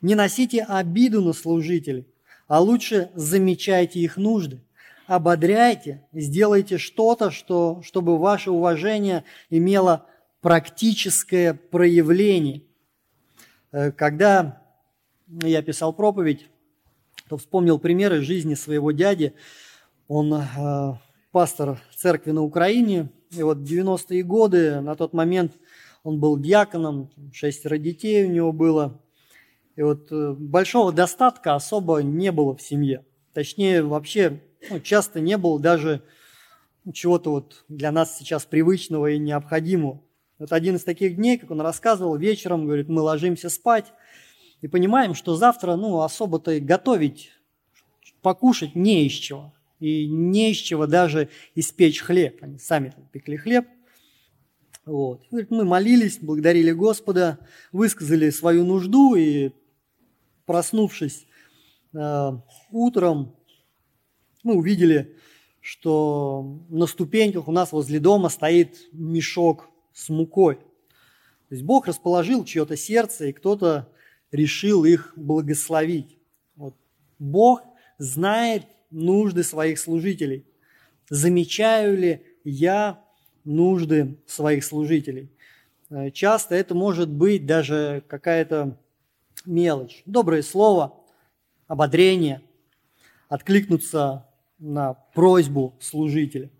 Не 0.02 0.14
носите 0.14 0.62
обиду 0.62 1.23
на 1.23 1.33
служителей, 1.33 2.07
а 2.47 2.61
лучше 2.61 3.11
замечайте 3.14 4.00
их 4.00 4.17
нужды. 4.17 4.61
Ободряйте, 5.09 6.07
сделайте 6.12 6.77
что-то, 6.77 7.31
что, 7.31 7.81
чтобы 7.83 8.19
ваше 8.19 8.50
уважение 8.50 9.25
имело 9.49 10.05
практическое 10.43 11.55
проявление. 11.55 12.61
Э, 13.73 13.91
когда 13.91 14.62
я 15.27 15.62
писал 15.62 15.95
проповедь, 15.95 16.50
то 17.27 17.38
вспомнил 17.38 17.79
примеры 17.79 18.21
жизни 18.21 18.53
своего 18.53 18.93
дяди. 18.93 19.33
Он 20.09 20.35
э, 20.35 20.99
пастор 21.33 21.81
церкви 21.97 22.33
на 22.33 22.43
Украине, 22.43 23.09
и 23.31 23.43
вот 23.43 23.57
в 23.57 23.65
90-е 23.65 24.23
годы, 24.23 24.83
на 24.83 24.95
тот 24.95 25.15
момент 25.15 25.55
он 26.03 26.21
был 26.21 26.38
диаконом, 26.38 27.11
шестеро 27.33 27.79
детей 27.79 28.27
у 28.27 28.31
него 28.31 28.53
было. 28.53 29.00
И 29.75 29.81
вот 29.81 30.12
э, 30.12 30.35
большого 30.38 30.93
достатка 30.93 31.55
особо 31.55 32.03
не 32.03 32.31
было 32.31 32.55
в 32.55 32.61
семье. 32.61 33.07
Точнее, 33.33 33.83
вообще 33.83 34.43
ну, 34.71 34.81
часто 34.81 35.21
не 35.21 35.37
было 35.37 35.59
даже 35.59 36.03
чего-то 36.93 37.31
вот 37.31 37.65
для 37.69 37.93
нас 37.93 38.17
сейчас 38.19 38.45
привычного 38.45 39.11
и 39.11 39.19
необходимого. 39.19 40.03
Вот 40.38 40.53
один 40.53 40.77
из 40.77 40.85
таких 40.85 41.17
дней, 41.17 41.38
как 41.38 41.50
он 41.50 41.61
рассказывал, 41.61 42.17
вечером, 42.17 42.65
говорит, 42.67 42.88
мы 42.88 43.03
ложимся 43.03 43.50
спать 43.50 43.93
и 44.61 44.69
понимаем, 44.69 45.15
что 45.15 45.35
завтра, 45.35 45.77
ну, 45.77 46.00
особо-то 46.00 46.53
и 46.53 46.61
готовить, 46.61 47.31
покушать 48.23 48.75
не 48.75 49.07
из 49.07 49.12
чего 49.12 49.53
и 49.81 50.07
не 50.07 50.53
из 50.53 50.57
чего 50.57 50.87
даже 50.87 51.29
испечь 51.55 52.00
хлеб. 52.00 52.38
Они 52.43 52.59
сами 52.59 52.93
пекли 53.12 53.37
хлеб. 53.37 53.67
Вот. 54.85 55.23
Говорит, 55.31 55.50
мы 55.50 55.65
молились, 55.65 56.19
благодарили 56.19 56.73
Господа, 56.73 57.38
высказали 57.73 58.31
свою 58.31 58.65
нужду 58.65 59.15
и, 59.15 59.50
проснувшись 60.47 61.27
э, 61.93 62.31
утром, 62.71 63.37
мы 64.49 64.55
увидели, 64.55 65.14
что 65.61 66.59
на 66.71 66.87
ступеньках 66.87 67.49
у 67.49 67.52
нас 67.52 67.71
возле 67.73 68.00
дома 68.00 68.31
стоит 68.31 68.88
мешок 68.93 69.69
с 69.93 70.09
мукой. 70.09 70.57
То 70.57 71.55
есть 71.55 71.64
Бог 71.64 71.87
расположил 71.87 72.47
чье-то 72.47 72.75
сердце, 72.75 73.26
и 73.26 73.33
кто-то 73.33 73.93
решил 74.33 74.87
их 74.87 75.12
благословить. 75.17 76.19
Вот. 76.57 76.75
Бог 77.19 77.62
знает 77.99 78.64
нужды 78.90 79.43
своих 79.43 79.78
служителей. 79.78 80.47
Замечаю 81.11 81.99
ли 81.99 82.23
я 82.43 83.05
нужды 83.45 84.17
своих 84.26 84.64
служителей? 84.64 85.31
Э, 85.90 86.11
часто 86.11 86.55
это 86.55 86.75
может 86.75 87.11
быть 87.11 87.45
даже 87.45 88.02
какая-то 88.09 88.78
мелочь. 89.45 90.02
Доброе 90.07 90.43
слово, 90.43 90.99
ободрение, 91.67 92.40
откликнуться 93.28 94.27
на 94.59 94.95
просьбу 95.15 95.77
служителя. 95.81 96.50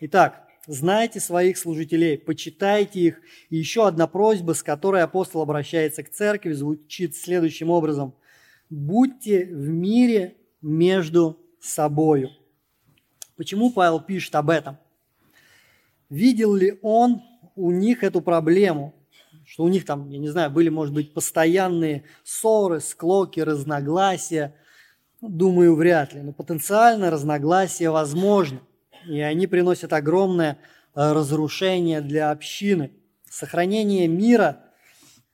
Итак, 0.00 0.46
знайте 0.66 1.20
своих 1.20 1.56
служителей, 1.56 2.18
почитайте 2.18 3.00
их. 3.00 3.20
И 3.50 3.56
еще 3.56 3.86
одна 3.86 4.06
просьба, 4.06 4.52
с 4.52 4.62
которой 4.62 5.02
апостол 5.02 5.40
обращается 5.40 6.02
к 6.02 6.10
церкви, 6.10 6.52
звучит 6.52 7.16
следующим 7.16 7.70
образом. 7.70 8.14
Будьте 8.68 9.46
в 9.46 9.68
мире 9.68 10.36
между 10.60 11.38
собою. 11.60 12.30
Почему 13.36 13.70
Павел 13.70 14.00
пишет 14.00 14.34
об 14.34 14.50
этом? 14.50 14.78
Видел 16.08 16.54
ли 16.54 16.78
он 16.82 17.22
у 17.54 17.70
них 17.70 18.02
эту 18.02 18.20
проблему? 18.20 18.94
Что 19.44 19.64
у 19.64 19.68
них 19.68 19.84
там, 19.84 20.08
я 20.10 20.18
не 20.18 20.28
знаю, 20.28 20.50
были, 20.50 20.68
может 20.68 20.92
быть, 20.92 21.14
постоянные 21.14 22.04
ссоры, 22.24 22.80
склоки, 22.80 23.38
разногласия. 23.38 24.56
Думаю, 25.28 25.74
вряд 25.74 26.12
ли. 26.14 26.20
Но 26.22 26.32
потенциально 26.32 27.10
разногласия 27.10 27.90
возможны. 27.90 28.60
И 29.08 29.20
они 29.20 29.46
приносят 29.46 29.92
огромное 29.92 30.58
э, 30.94 31.12
разрушение 31.12 32.00
для 32.00 32.30
общины. 32.30 32.92
Сохранение 33.28 34.08
мира, 34.08 34.60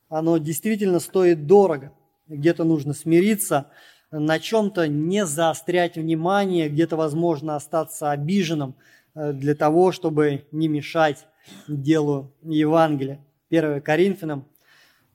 оно 0.08 0.38
действительно 0.38 1.00
стоит 1.00 1.46
дорого. 1.46 1.92
Где-то 2.26 2.64
нужно 2.64 2.94
смириться, 2.94 3.68
на 4.10 4.38
чем-то 4.38 4.88
не 4.88 5.24
заострять 5.24 5.96
внимание, 5.96 6.68
где-то, 6.68 6.96
возможно, 6.96 7.56
остаться 7.56 8.10
обиженным 8.10 8.74
э, 9.14 9.32
для 9.32 9.54
того, 9.54 9.92
чтобы 9.92 10.46
не 10.52 10.68
мешать 10.68 11.26
делу 11.66 12.34
Евангелия. 12.42 13.20
1 13.50 13.80
Коринфянам 13.82 14.46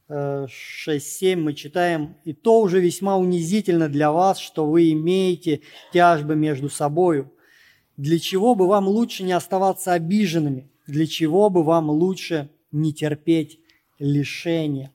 6.7 0.09 1.33
э, 1.33 1.35
мы 1.35 1.53
читаем, 1.53 2.15
«И 2.23 2.33
то 2.33 2.61
уже 2.61 2.79
весьма 2.79 3.17
унизительно 3.17 3.89
для 3.89 4.11
вас, 4.11 4.39
что 4.39 4.65
вы 4.65 4.91
имеете 4.91 5.61
тяжбы 5.91 6.35
между 6.35 6.69
собою. 6.69 7.31
Для 7.97 8.19
чего 8.19 8.55
бы 8.55 8.67
вам 8.67 8.87
лучше 8.87 9.23
не 9.23 9.33
оставаться 9.33 9.93
обиженными? 9.93 10.69
Для 10.85 11.07
чего 11.07 11.49
бы 11.49 11.63
вам 11.63 11.89
лучше 11.89 12.49
не 12.71 12.93
терпеть 12.93 13.59
лишения?» 13.99 14.93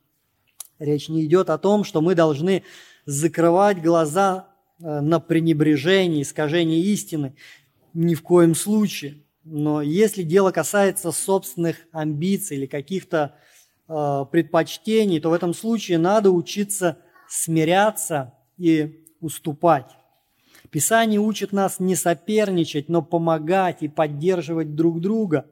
Речь 0.79 1.09
не 1.09 1.25
идет 1.27 1.51
о 1.51 1.59
том, 1.59 1.85
что 1.85 2.01
мы 2.01 2.15
должны 2.15 2.65
закрывать 3.05 3.83
глаза 3.83 4.49
э, 4.81 5.01
на 5.01 5.21
пренебрежение, 5.21 6.23
искажение 6.23 6.81
истины. 6.81 7.37
Ни 7.93 8.15
в 8.15 8.23
коем 8.23 8.55
случае. 8.55 9.23
Но 9.45 9.83
если 9.83 10.23
дело 10.23 10.51
касается 10.53 11.13
собственных 11.13 11.77
амбиций 11.93 12.57
или 12.57 12.67
каких-то 12.67 13.35
э, 13.37 13.53
предпочтений, 13.87 15.21
то 15.21 15.31
в 15.31 15.33
этом 15.33 15.55
случае 15.55 15.99
надо 15.99 16.31
учиться 16.31 16.99
смиряться 17.29 18.35
и 18.59 19.05
уступать. 19.21 19.91
Писание 20.71 21.21
учит 21.21 21.53
нас 21.53 21.81
не 21.81 21.97
соперничать, 21.97 22.89
но 22.89 23.03
помогать 23.03 23.83
и 23.83 23.89
поддерживать 23.89 24.75
друг 24.75 25.01
друга. 25.01 25.47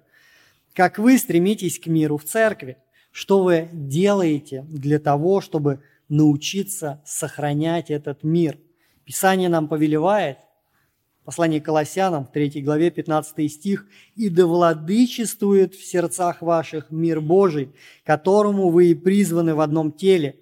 Как 0.72 0.98
вы 0.98 1.18
стремитесь 1.18 1.78
к 1.78 1.86
миру 1.86 2.16
в 2.16 2.24
церкви? 2.24 2.78
Что 3.10 3.42
вы 3.42 3.68
делаете 3.72 4.64
для 4.68 4.98
того, 4.98 5.40
чтобы 5.40 5.82
научиться 6.10 7.00
сохранять 7.06 7.90
этот 7.90 8.22
мир. 8.24 8.58
Писание 9.04 9.48
нам 9.48 9.68
повелевает, 9.68 10.38
послание 11.30 11.60
Колоссянам, 11.60 12.26
3 12.26 12.60
главе, 12.60 12.90
15 12.90 13.52
стих, 13.52 13.86
«И 14.16 14.28
да 14.28 14.46
владычествует 14.46 15.76
в 15.76 15.84
сердцах 15.84 16.42
ваших 16.42 16.90
мир 16.90 17.20
Божий, 17.20 17.70
которому 18.04 18.70
вы 18.70 18.90
и 18.90 18.94
призваны 18.96 19.54
в 19.54 19.60
одном 19.60 19.92
теле. 19.92 20.40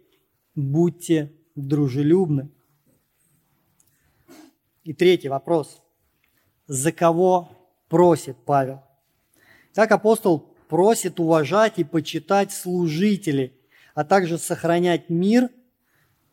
Будьте 0.54 1.30
дружелюбны». 1.54 2.48
И 4.82 4.94
третий 4.94 5.28
вопрос. 5.28 5.82
За 6.66 6.90
кого 6.90 7.50
просит 7.90 8.38
Павел? 8.46 8.80
Так 9.74 9.92
апостол 9.92 10.56
просит 10.70 11.20
уважать 11.20 11.74
и 11.76 11.84
почитать 11.84 12.50
служителей, 12.50 13.52
а 13.94 14.06
также 14.06 14.38
сохранять 14.38 15.10
мир 15.10 15.50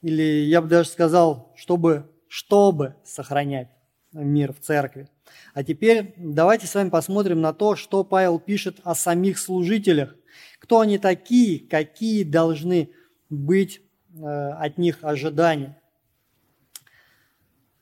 или 0.02 0.46
я 0.46 0.62
бы 0.62 0.70
даже 0.70 0.88
сказал, 0.88 1.52
чтобы, 1.58 2.10
чтобы 2.30 2.96
сохранять 3.04 3.75
мир 4.24 4.54
в 4.54 4.60
церкви. 4.60 5.08
А 5.54 5.64
теперь 5.64 6.14
давайте 6.18 6.68
с 6.68 6.76
вами 6.76 6.90
посмотрим 6.90 7.42
на 7.42 7.54
то, 7.54 7.76
что 7.76 8.04
Павел 8.04 8.40
пишет 8.40 8.80
о 8.84 8.96
самих 8.96 9.38
служителях. 9.38 10.16
Кто 10.60 10.80
они 10.80 10.98
такие, 10.98 11.60
какие 11.60 12.24
должны 12.24 12.90
быть 13.30 13.82
э, 14.16 14.22
от 14.24 14.78
них 14.78 15.00
ожидания. 15.02 15.78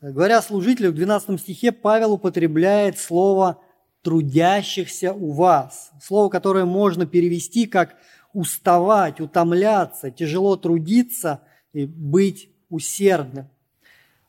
Говоря 0.02 0.40
о 0.40 0.42
служителях, 0.42 0.92
в 0.92 0.96
12 0.96 1.40
стихе 1.40 1.72
Павел 1.72 2.14
употребляет 2.14 3.00
слово 3.00 3.62
«трудящихся 4.02 5.14
у 5.14 5.32
вас». 5.32 5.92
Слово, 6.02 6.30
которое 6.30 6.66
можно 6.66 7.06
перевести 7.06 7.68
как 7.68 7.96
«уставать», 8.34 9.22
«утомляться», 9.22 10.12
«тяжело 10.12 10.58
трудиться», 10.58 11.42
и 11.74 11.86
быть 11.86 12.50
усердным. 12.70 13.50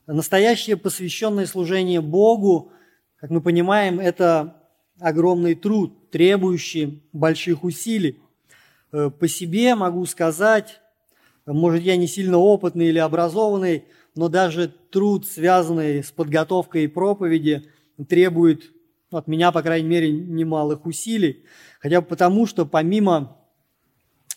Настоящее 0.07 0.77
посвященное 0.77 1.47
служение 1.47 1.99
Богу, 1.99 2.71
как 3.15 3.31
мы 3.31 3.41
понимаем, 3.41 3.99
это 3.99 4.61
огромный 4.99 5.55
труд, 5.55 6.11
требующий 6.11 7.01
больших 7.11 7.63
усилий. 7.63 8.19
Э, 8.91 9.09
по 9.09 9.27
себе 9.27 9.73
могу 9.73 10.05
сказать, 10.05 10.79
может, 11.47 11.81
я 11.81 11.97
не 11.97 12.07
сильно 12.07 12.37
опытный 12.37 12.89
или 12.89 12.99
образованный, 12.99 13.85
но 14.15 14.29
даже 14.29 14.67
труд, 14.67 15.25
связанный 15.25 16.03
с 16.03 16.11
подготовкой 16.11 16.87
проповеди, 16.87 17.67
требует 18.07 18.71
от 19.09 19.27
меня, 19.27 19.51
по 19.51 19.63
крайней 19.63 19.87
мере, 19.87 20.11
немалых 20.11 20.85
усилий. 20.85 21.45
Хотя 21.79 22.01
бы 22.01 22.07
потому, 22.07 22.45
что 22.45 22.67
помимо 22.67 23.37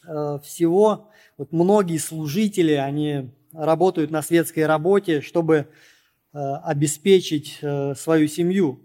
э, 0.07 0.39
всего 0.43 1.11
вот 1.39 1.53
многие 1.53 1.99
служители, 1.99 2.73
они 2.73 3.31
работают 3.53 4.11
на 4.11 4.23
светской 4.23 4.67
работе, 4.67 5.21
чтобы 5.21 5.69
э, 6.33 6.39
обеспечить 6.65 7.59
э, 7.63 7.95
свою 7.95 8.27
семью. 8.27 8.85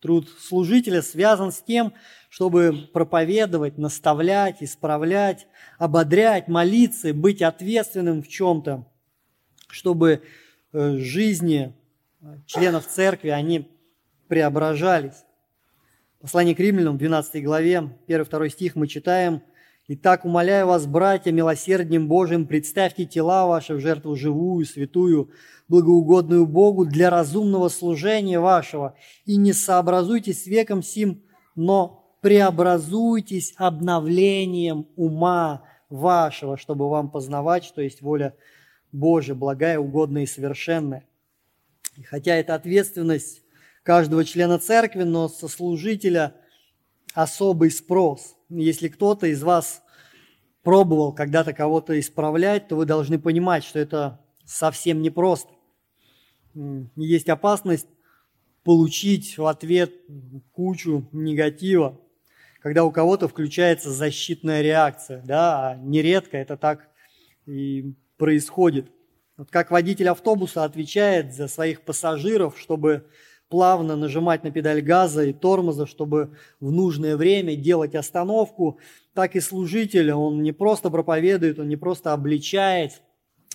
Труд 0.00 0.30
служителя 0.40 1.02
связан 1.02 1.52
с 1.52 1.60
тем, 1.60 1.92
чтобы 2.30 2.88
проповедовать, 2.94 3.76
наставлять, 3.76 4.62
исправлять, 4.62 5.46
ободрять, 5.76 6.48
молиться, 6.48 7.12
быть 7.12 7.42
ответственным 7.42 8.22
в 8.22 8.28
чем-то, 8.28 8.86
чтобы 9.68 10.22
э, 10.72 10.96
жизни 10.96 11.74
членов 12.46 12.86
церкви, 12.86 13.28
они 13.28 13.68
преображались. 14.28 15.24
Послание 16.22 16.54
к 16.54 16.60
римлянам, 16.60 16.96
12 16.96 17.44
главе, 17.44 17.90
1-2 18.08 18.48
стих 18.48 18.76
мы 18.76 18.88
читаем– 18.88 19.42
Итак, 19.92 20.24
умоляю 20.24 20.68
вас, 20.68 20.86
братья, 20.86 21.32
милосердием 21.32 22.06
Божиим, 22.06 22.46
представьте 22.46 23.06
тела 23.06 23.48
ваши 23.48 23.74
в 23.74 23.80
жертву 23.80 24.14
живую, 24.14 24.64
святую, 24.64 25.32
благоугодную 25.66 26.46
Богу 26.46 26.86
для 26.86 27.10
разумного 27.10 27.68
служения 27.68 28.38
вашего, 28.38 28.94
и 29.24 29.34
не 29.34 29.52
сообразуйтесь 29.52 30.44
с 30.44 30.46
веком 30.46 30.84
сим, 30.84 31.24
но 31.56 32.14
преобразуйтесь 32.20 33.52
обновлением 33.56 34.86
ума 34.94 35.64
вашего, 35.88 36.56
чтобы 36.56 36.88
вам 36.88 37.10
познавать, 37.10 37.64
что 37.64 37.82
есть 37.82 38.00
воля 38.00 38.36
Божия, 38.92 39.34
благая, 39.34 39.80
угодная 39.80 40.22
и 40.22 40.26
совершенная. 40.26 41.04
И 41.96 42.04
хотя 42.04 42.36
это 42.36 42.54
ответственность 42.54 43.42
каждого 43.82 44.24
члена 44.24 44.60
церкви, 44.60 45.02
но 45.02 45.28
со 45.28 45.48
служителя 45.48 46.36
особый 47.14 47.70
спрос– 47.70 48.36
если 48.50 48.88
кто-то 48.88 49.26
из 49.28 49.42
вас 49.42 49.82
пробовал 50.62 51.12
когда-то 51.12 51.52
кого-то 51.52 51.98
исправлять, 51.98 52.68
то 52.68 52.76
вы 52.76 52.84
должны 52.84 53.18
понимать, 53.18 53.64
что 53.64 53.78
это 53.78 54.20
совсем 54.44 55.00
непросто. 55.00 55.52
Есть 56.96 57.28
опасность 57.28 57.86
получить 58.64 59.38
в 59.38 59.46
ответ 59.46 59.92
кучу 60.52 61.08
негатива, 61.12 61.98
когда 62.60 62.84
у 62.84 62.90
кого-то 62.90 63.28
включается 63.28 63.90
защитная 63.90 64.62
реакция. 64.62 65.22
Да, 65.22 65.70
а 65.70 65.76
нередко 65.76 66.36
это 66.36 66.56
так 66.56 66.88
и 67.46 67.94
происходит. 68.18 68.90
Вот 69.36 69.50
как 69.50 69.70
водитель 69.70 70.08
автобуса 70.08 70.64
отвечает 70.64 71.32
за 71.32 71.46
своих 71.46 71.82
пассажиров, 71.82 72.58
чтобы 72.58 73.08
плавно 73.50 73.96
нажимать 73.96 74.44
на 74.44 74.52
педаль 74.52 74.80
газа 74.80 75.24
и 75.24 75.32
тормоза, 75.32 75.84
чтобы 75.84 76.30
в 76.60 76.70
нужное 76.70 77.16
время 77.16 77.56
делать 77.56 77.96
остановку, 77.96 78.78
так 79.12 79.34
и 79.34 79.40
служитель, 79.40 80.12
он 80.12 80.42
не 80.42 80.52
просто 80.52 80.88
проповедует, 80.88 81.58
он 81.58 81.68
не 81.68 81.76
просто 81.76 82.12
обличает, 82.12 83.02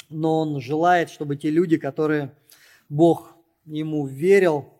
но 0.10 0.42
он 0.42 0.60
желает, 0.60 1.10
чтобы 1.10 1.38
те 1.38 1.50
люди, 1.50 1.78
которые 1.78 2.34
Бог 2.90 3.36
ему 3.66 4.06
верил, 4.06 4.74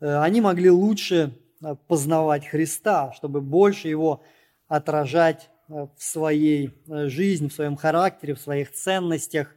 э, 0.00 0.18
они 0.18 0.40
могли 0.40 0.68
лучше 0.68 1.38
э, 1.62 1.76
познавать 1.86 2.46
Христа, 2.46 3.12
чтобы 3.12 3.40
больше 3.40 3.86
его 3.86 4.24
отражать 4.66 5.48
э, 5.68 5.86
в 5.96 6.02
своей 6.02 6.74
жизни, 6.88 7.48
в 7.48 7.54
своем 7.54 7.76
характере, 7.76 8.34
в 8.34 8.40
своих 8.40 8.72
ценностях, 8.72 9.54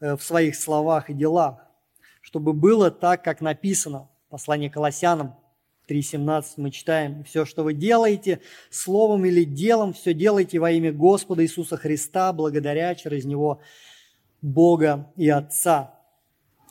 в 0.00 0.18
своих 0.20 0.54
словах 0.56 1.10
и 1.10 1.14
делах. 1.14 1.64
чтобы 2.20 2.52
было 2.52 2.90
так, 2.90 3.24
как 3.24 3.40
написано. 3.40 4.08
Послание 4.30 4.68
Колоссянам 4.68 5.36
3.17 5.88 6.44
мы 6.58 6.70
читаем. 6.70 7.24
«Все, 7.24 7.46
что 7.46 7.64
вы 7.64 7.72
делаете, 7.72 8.40
словом 8.68 9.24
или 9.24 9.44
делом, 9.44 9.94
все 9.94 10.12
делайте 10.12 10.58
во 10.58 10.70
имя 10.70 10.92
Господа 10.92 11.42
Иисуса 11.42 11.78
Христа, 11.78 12.34
благодаря 12.34 12.94
через 12.94 13.24
Него 13.24 13.62
Бога 14.42 15.10
и 15.16 15.30
Отца». 15.30 15.98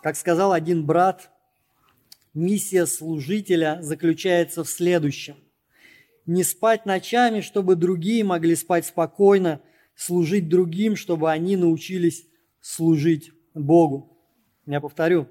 Как 0.03 0.15
сказал 0.15 0.53
один 0.53 0.85
брат, 0.85 1.31
миссия 2.35 2.85
служителя 2.85 3.79
заключается 3.81 4.63
в 4.63 4.69
следующем. 4.69 5.37
Не 6.27 6.43
спать 6.43 6.85
ночами, 6.85 7.41
чтобы 7.41 7.75
другие 7.75 8.23
могли 8.23 8.55
спать 8.55 8.85
спокойно, 8.85 9.61
служить 9.95 10.47
другим, 10.47 10.95
чтобы 10.95 11.31
они 11.31 11.57
научились 11.57 12.27
служить 12.61 13.31
Богу. 13.55 14.15
Я 14.67 14.79
повторю, 14.79 15.27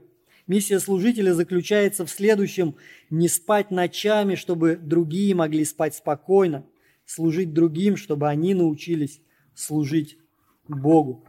миссия 0.47 0.81
служителя 0.81 1.33
заключается 1.33 2.05
в 2.05 2.11
следующем– 2.11 2.77
не 3.11 3.29
спать 3.29 3.71
ночами, 3.71 4.35
чтобы 4.35 4.77
другие 4.77 5.35
могли 5.35 5.65
спать 5.65 5.95
спокойно, 5.95 6.67
служить 7.05 7.53
другим, 7.53 7.97
чтобы 7.97 8.29
они 8.29 8.55
научились 8.55 9.21
служить 9.55 10.19
Богу. 10.69 11.25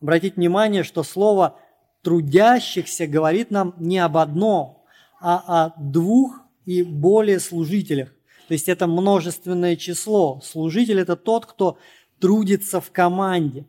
Обратите 0.00 0.36
внимание, 0.36 0.82
что 0.82 1.02
слово 1.02 1.58
трудящихся 2.02 3.06
говорит 3.06 3.50
нам 3.50 3.74
не 3.78 3.98
об 3.98 4.16
одном, 4.16 4.82
а 5.20 5.66
о 5.66 5.74
двух 5.80 6.40
и 6.64 6.82
более 6.82 7.40
служителях. 7.40 8.14
То 8.48 8.54
есть 8.54 8.68
это 8.68 8.86
множественное 8.86 9.76
число. 9.76 10.40
Служитель– 10.42 11.00
это 11.00 11.16
тот, 11.16 11.46
кто 11.46 11.78
трудится 12.20 12.80
в 12.80 12.90
команде. 12.90 13.66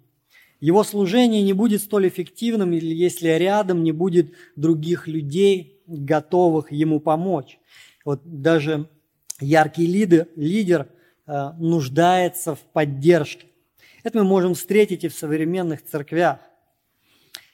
Его 0.59 0.83
служение 0.83 1.43
не 1.43 1.53
будет 1.53 1.81
столь 1.81 2.07
эффективным, 2.07 2.71
если 2.71 3.29
рядом 3.29 3.83
не 3.83 3.91
будет 3.91 4.33
других 4.55 5.07
людей, 5.07 5.81
готовых 5.85 6.71
ему 6.71 6.99
помочь. 6.99 7.59
Вот 8.03 8.21
даже 8.23 8.89
яркий 9.39 9.85
лидер, 9.85 10.27
лидер 10.35 10.87
э, 11.25 11.51
нуждается 11.59 12.55
в 12.55 12.59
поддержке. 12.59 13.47
Это 14.03 14.19
мы 14.19 14.23
можем 14.23 14.55
встретить 14.55 15.03
и 15.03 15.09
в 15.09 15.13
современных 15.13 15.83
церквях. 15.83 16.39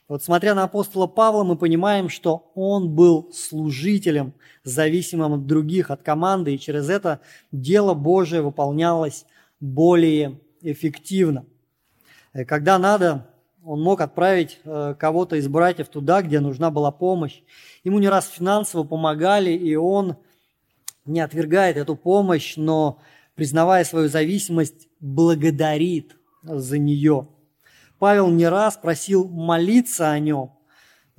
Вот 0.07 0.23
смотря 0.23 0.53
на 0.53 0.63
апостола 0.63 1.07
Павла, 1.07 1.43
мы 1.43 1.55
понимаем, 1.55 2.09
что 2.09 2.51
он 2.55 2.89
был 2.89 3.31
служителем, 3.33 4.33
зависимым 4.63 5.33
от 5.33 5.47
других, 5.47 5.91
от 5.91 6.03
команды, 6.03 6.53
и 6.53 6.59
через 6.59 6.89
это 6.89 7.21
дело 7.51 7.93
Божие 7.93 8.41
выполнялось 8.41 9.25
более 9.59 10.39
эффективно. 10.61 11.45
Э, 12.33 12.45
когда 12.45 12.77
надо, 12.79 13.27
он 13.63 13.81
мог 13.81 14.01
отправить 14.01 14.59
э, 14.65 14.95
кого-то 14.99 15.37
из 15.37 15.47
братьев 15.47 15.87
туда, 15.87 16.21
где 16.21 16.39
нужна 16.39 16.69
была 16.71 16.91
помощь. 16.91 17.41
Ему 17.83 17.99
не 17.99 18.09
раз 18.09 18.27
финансово 18.27 18.83
помогали, 18.83 19.51
и 19.51 19.75
он 19.75 20.17
не 21.05 21.21
отвергает 21.21 21.77
эту 21.77 21.95
помощь, 21.95 22.55
но, 22.57 22.99
признавая 23.35 23.83
свою 23.83 24.09
зависимость, 24.09 24.87
благодарит 24.99 26.17
за 26.43 26.77
нее. 26.77 27.27
Павел 27.99 28.29
не 28.29 28.47
раз 28.47 28.75
просил 28.75 29.27
молиться 29.27 30.11
о 30.11 30.19
нем, 30.19 30.51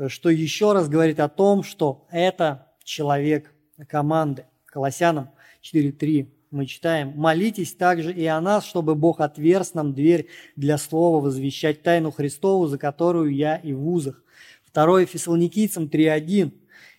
что 0.08 0.28
еще 0.28 0.72
раз 0.72 0.88
говорит 0.88 1.20
о 1.20 1.28
том, 1.28 1.62
что 1.62 2.06
это 2.10 2.66
человек 2.82 3.54
команды. 3.88 4.44
Колоссянам 4.66 5.30
4.3 5.62 6.28
мы 6.54 6.66
читаем, 6.66 7.12
«Молитесь 7.16 7.74
также 7.74 8.12
и 8.12 8.24
о 8.26 8.40
нас, 8.40 8.64
чтобы 8.64 8.94
Бог 8.94 9.20
отверз 9.20 9.74
нам 9.74 9.92
дверь 9.92 10.28
для 10.54 10.78
слова 10.78 11.20
возвещать 11.20 11.82
тайну 11.82 12.12
Христову, 12.12 12.68
за 12.68 12.78
которую 12.78 13.34
я 13.34 13.56
и 13.56 13.72
в 13.72 13.88
узах». 13.88 14.22
Второе 14.64 15.04
Фессалоникийцам 15.04 15.86
3.1. 15.86 16.52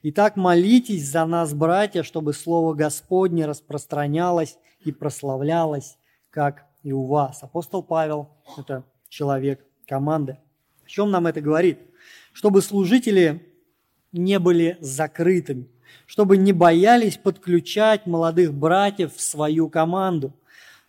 «Итак, 0.04 0.36
молитесь 0.36 1.10
за 1.10 1.26
нас, 1.26 1.54
братья, 1.54 2.04
чтобы 2.04 2.34
Слово 2.34 2.74
Господне 2.74 3.46
распространялось 3.46 4.58
и 4.84 4.92
прославлялось, 4.92 5.98
как 6.30 6.66
и 6.84 6.92
у 6.92 7.06
вас». 7.06 7.42
Апостол 7.42 7.82
Павел– 7.82 8.30
это 8.58 8.84
человек 9.08 9.66
команды. 9.88 10.38
О 10.86 10.90
чем 10.90 11.12
нам 11.12 11.28
это 11.28 11.40
говорит? 11.40 11.80
Чтобы 12.34 12.62
служители 12.62 13.54
не 14.12 14.38
были 14.38 14.78
закрытыми, 14.82 15.70
чтобы 16.06 16.38
не 16.38 16.54
боялись 16.54 17.18
подключать 17.18 18.06
молодых 18.06 18.54
братьев 18.54 19.16
в 19.16 19.22
свою 19.22 19.70
команду. 19.70 20.34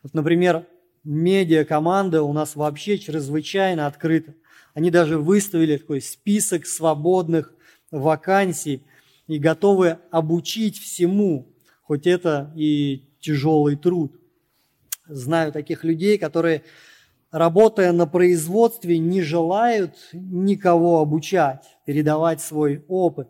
Вот, 0.02 0.14
например, 0.14 0.66
медиа-команда 1.04 2.22
у 2.22 2.32
нас 2.32 2.56
вообще 2.56 2.98
чрезвычайно 2.98 3.86
открыта. 3.86 4.34
Они 4.74 4.90
даже 4.90 5.18
выставили 5.18 5.76
такой 5.76 6.00
список 6.02 6.66
свободных 6.66 7.52
вакансий 7.90 8.82
и 9.26 9.38
готовы 9.38 9.98
обучить 10.10 10.78
всему, 10.78 11.48
хоть 11.82 12.06
это 12.06 12.52
и 12.56 13.04
тяжелый 13.20 13.76
труд. 13.76 14.20
Знаю 15.08 15.52
таких 15.52 15.84
людей, 15.84 16.18
которые 16.18 16.62
работая 17.30 17.92
на 17.92 18.06
производстве, 18.06 18.98
не 18.98 19.22
желают 19.22 19.94
никого 20.12 21.00
обучать, 21.00 21.64
передавать 21.84 22.40
свой 22.40 22.84
опыт. 22.88 23.28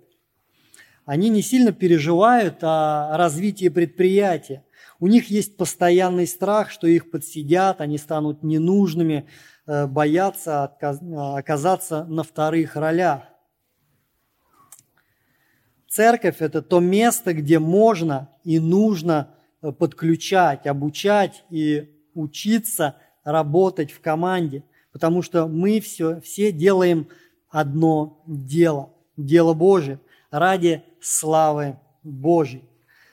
Они 1.07 1.31
не 1.31 1.41
сильно 1.41 1.73
переживают 1.73 2.59
о 2.63 3.17
развитии 3.17 3.71
предприятия. 3.71 4.65
У 5.01 5.07
них 5.07 5.31
есть 5.31 5.57
постоянный 5.57 6.27
страх, 6.27 6.71
что 6.71 6.87
их 6.87 7.11
подсидят, 7.11 7.81
они 7.81 7.97
станут 7.97 8.43
ненужными, 8.43 9.27
э, 9.67 9.87
боятся 9.87 10.65
оказаться 10.65 12.05
на 12.05 12.23
вторых 12.23 12.77
ролях. 12.77 13.23
Церковь– 15.89 16.37
это 16.41 16.61
то 16.61 16.81
место, 16.81 17.33
где 17.33 17.59
можно 17.59 18.29
и 18.45 18.59
нужно 18.59 19.31
э, 19.63 19.73
подключать, 19.73 20.67
обучать 20.67 21.45
и 21.49 21.91
учиться– 22.13 22.97
работать 23.27 23.91
в 23.91 24.01
команде, 24.01 24.63
потому 24.93 25.21
что 25.21 25.49
мы 25.49 25.81
все, 25.81 26.21
все 26.21 26.53
делаем 26.53 27.09
одно 27.51 28.23
дело, 28.27 28.95
дело 29.17 29.53
Божие, 29.53 29.99
ради 30.31 30.85
славы 31.01 31.79
Божьей. 32.03 32.69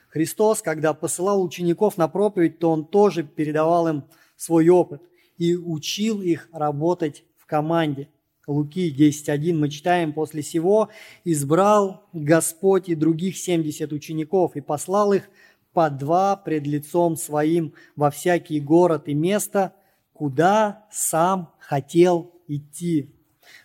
Христос, 0.09 0.61
когда 0.61 0.93
посылал 0.93 1.43
учеников 1.43 1.97
на 1.97 2.07
проповедь, 2.07 2.59
то 2.59 2.71
Он 2.71 2.85
тоже 2.85 3.23
передавал 3.23 3.87
им 3.87 4.03
свой 4.35 4.69
опыт 4.69 5.01
и 5.37 5.55
учил 5.55 6.21
их 6.21 6.49
работать 6.51 7.23
в 7.37 7.45
команде. 7.45 8.09
Луки 8.45 8.93
10.1 8.93 9.53
мы 9.53 9.69
читаем, 9.69 10.13
«После 10.13 10.43
сего 10.43 10.89
избрал 11.23 12.03
Господь 12.11 12.89
и 12.89 12.95
других 12.95 13.37
70 13.37 13.91
учеников 13.93 14.55
и 14.55 14.61
послал 14.61 15.13
их 15.13 15.29
по 15.71 15.89
два 15.89 16.35
пред 16.35 16.67
лицом 16.67 17.15
своим 17.15 17.73
во 17.95 18.11
всякий 18.11 18.59
город 18.59 19.07
и 19.07 19.13
место, 19.13 19.73
куда 20.13 20.85
сам 20.91 21.53
хотел 21.57 22.31
идти. 22.47 23.15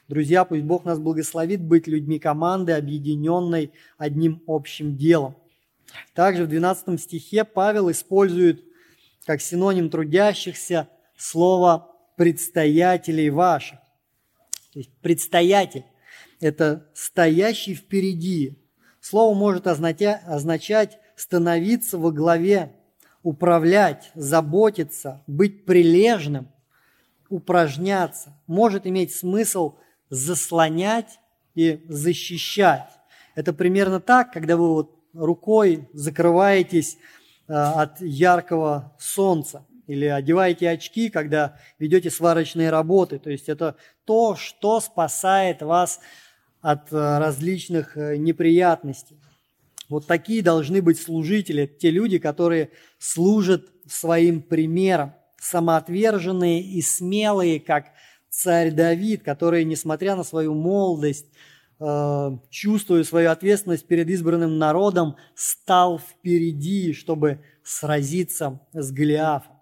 Друзья, 0.09 0.45
пусть 0.45 0.62
Бог 0.62 0.85
нас 0.85 0.99
благословит 0.99 1.61
быть 1.61 1.87
людьми 1.87 2.19
команды, 2.19 2.73
объединенной 2.73 3.73
одним 3.97 4.43
общим 4.47 4.97
делом. 4.97 5.37
Также 6.14 6.45
в 6.45 6.49
12 6.49 7.01
стихе 7.01 7.45
Павел 7.45 7.91
использует 7.91 8.64
как 9.27 9.41
синоним 9.41 9.91
трудящихся 9.91 10.88
слово 11.17 11.95
«предстоятелей 12.17 13.31
ваших». 13.31 13.79
То 14.73 14.79
есть 14.81 14.91
предстоятель– 15.01 15.85
это 16.41 16.88
стоящий 16.95 17.75
впереди. 17.75 18.59
Слово 19.01 19.35
может 19.35 19.67
означать 19.67 20.99
становиться 21.17 21.99
во 21.99 22.12
главе 22.12 22.73
управлять, 23.23 24.11
заботиться, 24.14 25.23
быть 25.27 25.64
прилежным, 25.64 26.49
упражняться, 27.29 28.37
может 28.47 28.87
иметь 28.87 29.14
смысл 29.14 29.77
заслонять 30.11 31.19
и 31.55 31.85
защищать. 31.88 32.88
Это 33.35 33.53
примерно 33.53 34.01
так, 34.01 34.33
когда 34.33 34.57
вы 34.57 34.75
вот 34.75 34.99
рукой 35.12 35.88
закрываетесь 35.93 36.97
э, 37.47 37.53
от 37.53 38.01
яркого 38.01 38.97
солнца 38.99 39.64
или 39.87 40.05
одеваете 40.05 40.71
очки, 40.71 41.09
когда 41.09 41.57
ведете 41.79 42.11
сварочные 42.11 42.71
работы. 42.71 43.19
То 43.19 43.31
есть 43.31 43.49
это 43.49 43.77
то, 44.05 44.37
что 44.37 44.81
спасает 44.81 45.62
вас 45.62 46.01
от 46.61 46.93
э, 46.93 47.19
различных 47.19 47.97
э, 47.97 48.17
неприятностей. 48.17 49.17
Вот 49.88 50.07
такие 50.07 50.43
должны 50.43 50.83
быть 50.83 51.01
служители, 51.01 51.67
те 51.67 51.91
люди, 51.91 52.19
которые 52.19 52.71
служат 52.99 53.67
своим 53.87 54.43
примером, 54.43 55.14
самоотверженные 55.38 56.61
и 56.62 56.83
смелые, 56.83 57.61
как 57.61 57.87
царь 58.29 58.70
Давид, 58.70 59.22
которые, 59.22 59.64
несмотря 59.64 60.16
на 60.16 60.24
свою 60.24 60.55
молодость, 60.55 61.27
э, 61.81 62.31
чувствуя 62.51 63.05
свою 63.05 63.31
ответственность 63.31 63.87
перед 63.87 64.09
избранным 64.11 64.59
народом, 64.59 65.16
стал 65.35 65.98
впереди, 65.98 66.92
чтобы 66.92 67.40
сразиться 67.62 68.61
с 68.72 68.90
Голиафом. 68.90 69.59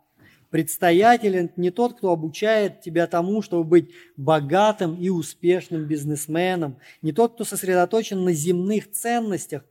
Предстоятелен 0.51 1.51
не 1.57 1.71
тот, 1.71 1.99
кто 1.99 2.13
обучает 2.13 2.81
тебя 2.81 3.07
тому, 3.07 3.43
чтобы 3.43 3.65
быть 3.65 3.91
богатым 4.17 4.95
и 4.95 5.09
успешным 5.09 5.85
бизнесменом, 5.85 6.79
не 7.03 7.13
тот, 7.13 7.35
кто 7.35 7.45
сосредоточен 7.45 8.25
на 8.25 8.33
земных 8.33 8.91
ценностях, 8.93 9.65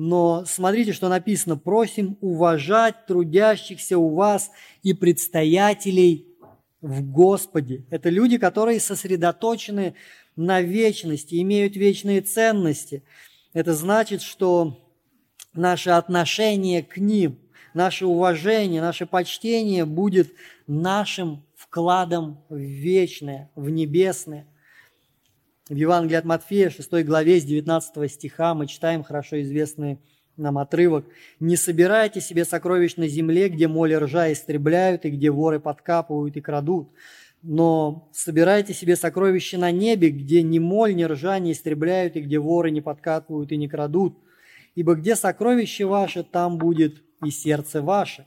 но 0.00 0.44
смотрите, 0.46 0.92
что 0.92 1.08
написано, 1.08 1.56
просим 1.56 2.18
уважать 2.20 3.06
трудящихся 3.06 3.98
у 3.98 4.14
вас 4.14 4.52
и 4.84 4.92
предстоятелей 4.92 6.28
в 6.80 7.02
Господе. 7.02 7.84
Это 7.90 8.08
люди, 8.08 8.38
которые 8.38 8.78
сосредоточены 8.78 9.96
на 10.36 10.60
вечности, 10.60 11.42
имеют 11.42 11.74
вечные 11.74 12.20
ценности. 12.20 13.02
Это 13.52 13.74
значит, 13.74 14.22
что 14.22 14.88
наше 15.52 15.90
отношение 15.90 16.84
к 16.84 16.98
ним, 16.98 17.40
наше 17.74 18.06
уважение, 18.06 18.80
наше 18.80 19.04
почтение 19.04 19.84
будет 19.84 20.32
нашим 20.68 21.44
вкладом 21.56 22.44
в 22.48 22.56
вечное, 22.56 23.50
в 23.56 23.68
небесное. 23.68 24.46
В 25.68 25.74
Евангелии 25.74 26.16
от 26.16 26.24
Матфея, 26.24 26.70
6 26.70 27.04
главе, 27.04 27.38
с 27.38 27.44
19 27.44 28.10
стиха 28.10 28.54
мы 28.54 28.66
читаем 28.66 29.02
хорошо 29.04 29.42
известный 29.42 29.98
нам 30.38 30.56
отрывок. 30.56 31.04
«Не 31.40 31.56
собирайте 31.56 32.22
себе 32.22 32.46
сокровищ 32.46 32.96
на 32.96 33.06
земле, 33.06 33.50
где 33.50 33.68
моли 33.68 33.92
ржа 33.92 34.32
истребляют, 34.32 35.04
и 35.04 35.10
где 35.10 35.30
воры 35.30 35.60
подкапывают 35.60 36.36
и 36.36 36.40
крадут, 36.40 36.88
но 37.42 38.08
собирайте 38.14 38.72
себе 38.72 38.96
сокровища 38.96 39.58
на 39.58 39.70
небе, 39.70 40.08
где 40.08 40.42
ни 40.42 40.58
моль, 40.58 40.94
ни 40.94 41.04
ржа 41.04 41.38
не 41.38 41.52
истребляют, 41.52 42.16
и 42.16 42.22
где 42.22 42.38
воры 42.38 42.70
не 42.70 42.80
подкатывают 42.80 43.52
и 43.52 43.58
не 43.58 43.68
крадут. 43.68 44.16
Ибо 44.74 44.94
где 44.94 45.16
сокровище 45.16 45.84
ваше, 45.84 46.22
там 46.22 46.56
будет 46.56 47.02
и 47.22 47.30
сердце 47.30 47.82
ваше. 47.82 48.26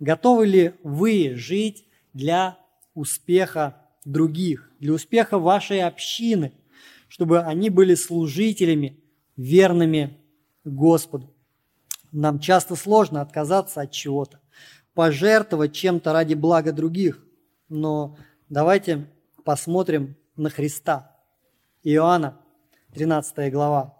Готовы 0.00 0.46
ли 0.46 0.74
вы 0.82 1.32
жить 1.34 1.86
для 2.12 2.58
успеха 2.94 3.81
других, 4.04 4.70
для 4.78 4.92
успеха 4.92 5.38
вашей 5.38 5.82
общины, 5.82 6.52
чтобы 7.08 7.40
они 7.40 7.70
были 7.70 7.94
служителями, 7.94 9.00
верными 9.36 10.18
Господу? 10.64 11.34
Нам 12.10 12.38
часто 12.40 12.76
сложно 12.76 13.20
отказаться 13.20 13.80
от 13.82 13.90
чего-то, 13.90 14.40
пожертвовать 14.94 15.74
чем-то 15.74 16.12
ради 16.12 16.34
блага 16.34 16.72
других– 16.72 17.24
но 17.72 18.18
давайте 18.50 19.08
посмотрим 19.44 20.14
на 20.36 20.50
Христа. 20.50 21.16
Иоанна, 21.82 22.38
13 22.92 23.50
глава, 23.50 23.96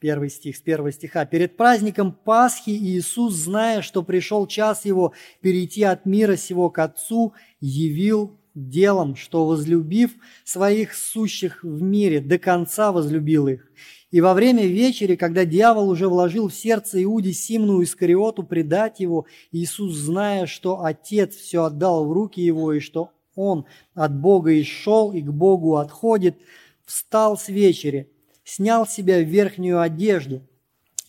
1 0.00 0.30
стих, 0.30 0.56
с 0.56 0.62
1 0.62 0.92
стиха. 0.92 1.24
«Перед 1.26 1.56
праздником 1.56 2.12
Пасхи 2.12 2.70
Иисус, 2.70 3.34
зная, 3.34 3.82
что 3.82 4.02
пришел 4.02 4.46
час 4.46 4.84
Его 4.84 5.12
перейти 5.40 5.82
от 5.82 6.06
мира 6.06 6.36
сего 6.36 6.70
к 6.70 6.78
Отцу, 6.78 7.34
явил 7.60 8.38
делом, 8.54 9.16
что, 9.16 9.46
возлюбив 9.46 10.12
своих 10.44 10.94
сущих 10.94 11.62
в 11.62 11.82
мире, 11.82 12.20
до 12.20 12.38
конца 12.38 12.92
возлюбил 12.92 13.48
их. 13.48 13.70
И 14.10 14.20
во 14.20 14.34
время 14.34 14.66
вечери, 14.66 15.14
когда 15.14 15.44
дьявол 15.44 15.88
уже 15.88 16.08
вложил 16.08 16.48
в 16.48 16.54
сердце 16.54 17.02
Иуде 17.04 17.32
Симну 17.32 17.82
Искариоту 17.82 18.42
предать 18.42 18.98
его, 18.98 19.26
Иисус, 19.52 19.94
зная, 19.94 20.46
что 20.46 20.82
Отец 20.84 21.36
все 21.36 21.64
отдал 21.64 22.06
в 22.06 22.12
руки 22.12 22.40
его, 22.40 22.72
и 22.72 22.80
что 22.80 23.12
он 23.36 23.66
от 23.94 24.18
Бога 24.18 24.60
исшел 24.60 25.12
и 25.12 25.20
к 25.20 25.30
Богу 25.30 25.76
отходит, 25.76 26.36
встал 26.84 27.38
с 27.38 27.48
вечери, 27.48 28.10
снял 28.50 28.84
с 28.84 28.90
себя 28.90 29.20
верхнюю 29.22 29.80
одежду 29.80 30.42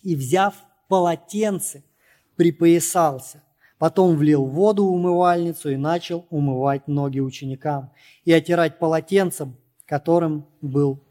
и, 0.03 0.15
взяв 0.15 0.53
полотенце, 0.87 1.83
припоясался. 2.35 3.41
Потом 3.79 4.15
влил 4.15 4.45
воду 4.45 4.85
в 4.85 4.91
умывальницу 4.93 5.71
и 5.71 5.75
начал 5.75 6.27
умывать 6.29 6.87
ноги 6.87 7.19
ученикам 7.19 7.91
и 8.25 8.31
отирать 8.31 8.77
полотенцем, 8.77 9.57
которым 9.87 10.45
был 10.61 11.03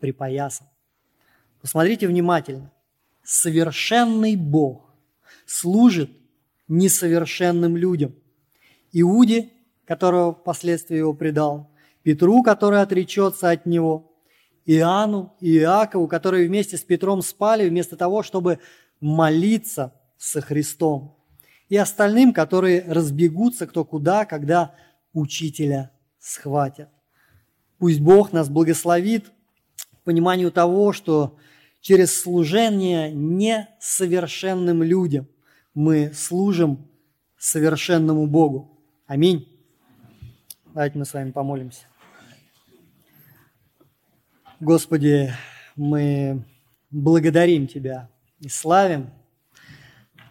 припоясан. 0.00 0.66
Посмотрите 1.60 2.08
внимательно. 2.08 2.72
Совершенный 3.22 4.36
Бог 4.36 4.90
служит 5.44 6.10
несовершенным 6.66 7.76
людям. 7.76 8.14
Иуде, 8.92 9.50
которого 9.84 10.32
впоследствии 10.32 10.96
его 10.96 11.12
предал, 11.12 11.70
Петру, 12.02 12.42
который 12.42 12.80
отречется 12.80 13.50
от 13.50 13.66
него, 13.66 14.13
Иоанну 14.66 15.36
и 15.40 15.58
Иакову, 15.58 16.08
которые 16.08 16.48
вместе 16.48 16.76
с 16.76 16.82
Петром 16.82 17.22
спали, 17.22 17.68
вместо 17.68 17.96
того, 17.96 18.22
чтобы 18.22 18.60
молиться 19.00 19.92
со 20.16 20.40
Христом, 20.40 21.16
и 21.68 21.76
остальным, 21.76 22.32
которые 22.32 22.84
разбегутся 22.86 23.66
кто 23.66 23.84
куда, 23.84 24.24
когда 24.24 24.74
учителя 25.12 25.90
схватят. 26.18 26.88
Пусть 27.78 28.00
Бог 28.00 28.32
нас 28.32 28.48
благословит 28.48 29.30
пониманию 30.04 30.52
того, 30.52 30.92
что 30.92 31.36
через 31.80 32.18
служение 32.18 33.12
несовершенным 33.12 34.82
людям 34.82 35.26
мы 35.74 36.12
служим 36.14 36.88
совершенному 37.38 38.26
Богу. 38.26 38.80
Аминь. 39.06 39.48
Давайте 40.66 40.98
мы 40.98 41.04
с 41.04 41.12
вами 41.12 41.30
помолимся. 41.30 41.84
Господи, 44.64 45.30
мы 45.76 46.42
благодарим 46.90 47.66
Тебя 47.66 48.08
и 48.40 48.48
славим 48.48 49.10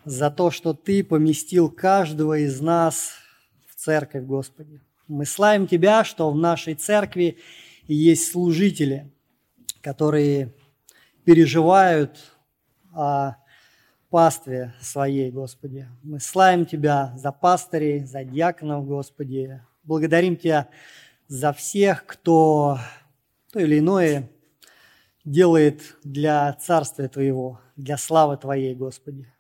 за 0.05 0.31
то, 0.31 0.49
что 0.49 0.73
Ты 0.73 1.03
поместил 1.03 1.69
каждого 1.69 2.39
из 2.39 2.59
нас 2.59 3.11
в 3.67 3.75
церковь, 3.75 4.23
Господи. 4.23 4.81
Мы 5.07 5.27
славим 5.27 5.67
Тебя, 5.67 6.03
что 6.03 6.31
в 6.31 6.35
нашей 6.35 6.73
церкви 6.73 7.37
есть 7.85 8.31
служители, 8.31 9.13
которые 9.81 10.51
переживают 11.25 12.17
о 12.91 13.35
пастве 14.09 14.73
своей, 14.81 15.29
Господи. 15.29 15.87
Мы 16.01 16.19
славим 16.19 16.65
Тебя 16.65 17.13
за 17.17 17.31
пастырей, 17.31 17.99
за 17.99 18.23
диаконов, 18.23 18.87
Господи. 18.87 19.61
Благодарим 19.83 20.37
Тебя 20.37 20.69
за 21.27 21.53
всех, 21.53 22.07
кто 22.07 22.79
то 23.53 23.59
или 23.59 23.77
иное 23.77 24.31
делает 25.23 25.95
для 26.03 26.51
Царствия 26.53 27.07
Твоего, 27.07 27.61
для 27.75 27.97
славы 27.97 28.35
Твоей, 28.35 28.73
Господи. 28.73 29.31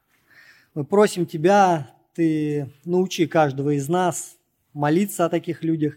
Мы 0.75 0.85
просим 0.85 1.25
Тебя, 1.25 1.89
Ты 2.13 2.71
научи 2.85 3.25
каждого 3.25 3.71
из 3.71 3.89
нас 3.89 4.37
молиться 4.71 5.25
о 5.25 5.29
таких 5.29 5.63
людях, 5.63 5.95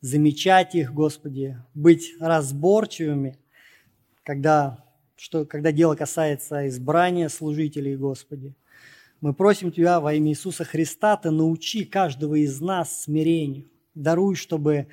замечать 0.00 0.74
их, 0.74 0.94
Господи, 0.94 1.58
быть 1.74 2.14
разборчивыми, 2.18 3.38
когда 4.22 4.82
что 5.16 5.44
когда 5.44 5.70
дело 5.70 5.94
касается 5.96 6.66
избрания 6.66 7.28
служителей, 7.28 7.94
Господи, 7.94 8.56
мы 9.20 9.34
просим 9.34 9.70
Тебя 9.70 10.00
во 10.00 10.14
имя 10.14 10.30
Иисуса 10.30 10.64
Христа, 10.64 11.18
Ты 11.18 11.30
научи 11.30 11.84
каждого 11.84 12.36
из 12.36 12.58
нас 12.62 13.02
смирению. 13.02 13.70
Даруй, 13.94 14.34
чтобы 14.34 14.86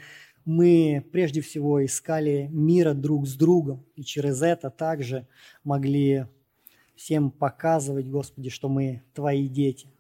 мы 0.48 1.06
прежде 1.12 1.42
всего 1.42 1.86
искали 1.86 2.48
мира 2.52 2.94
друг 2.94 3.28
с 3.28 3.36
другом, 3.36 3.86
и 3.96 4.04
через 4.04 4.42
это 4.42 4.70
также 4.70 5.28
могли 5.66 6.26
всем 6.96 7.32
показывать, 7.32 8.08
Господи, 8.08 8.50
что 8.50 8.70
мы 8.70 9.04
Твои 9.14 9.50
дети. 9.50 9.92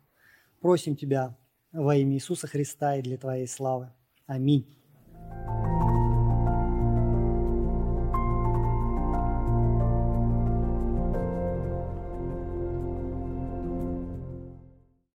Просим 0.61 0.95
Тебя 0.95 1.35
во 1.73 1.97
имя 1.97 2.15
Иисуса 2.15 2.47
Христа 2.47 2.95
и 2.95 3.01
для 3.01 3.17
Твоей 3.17 3.45
славы. 3.45 3.91
Аминь. 4.25 4.65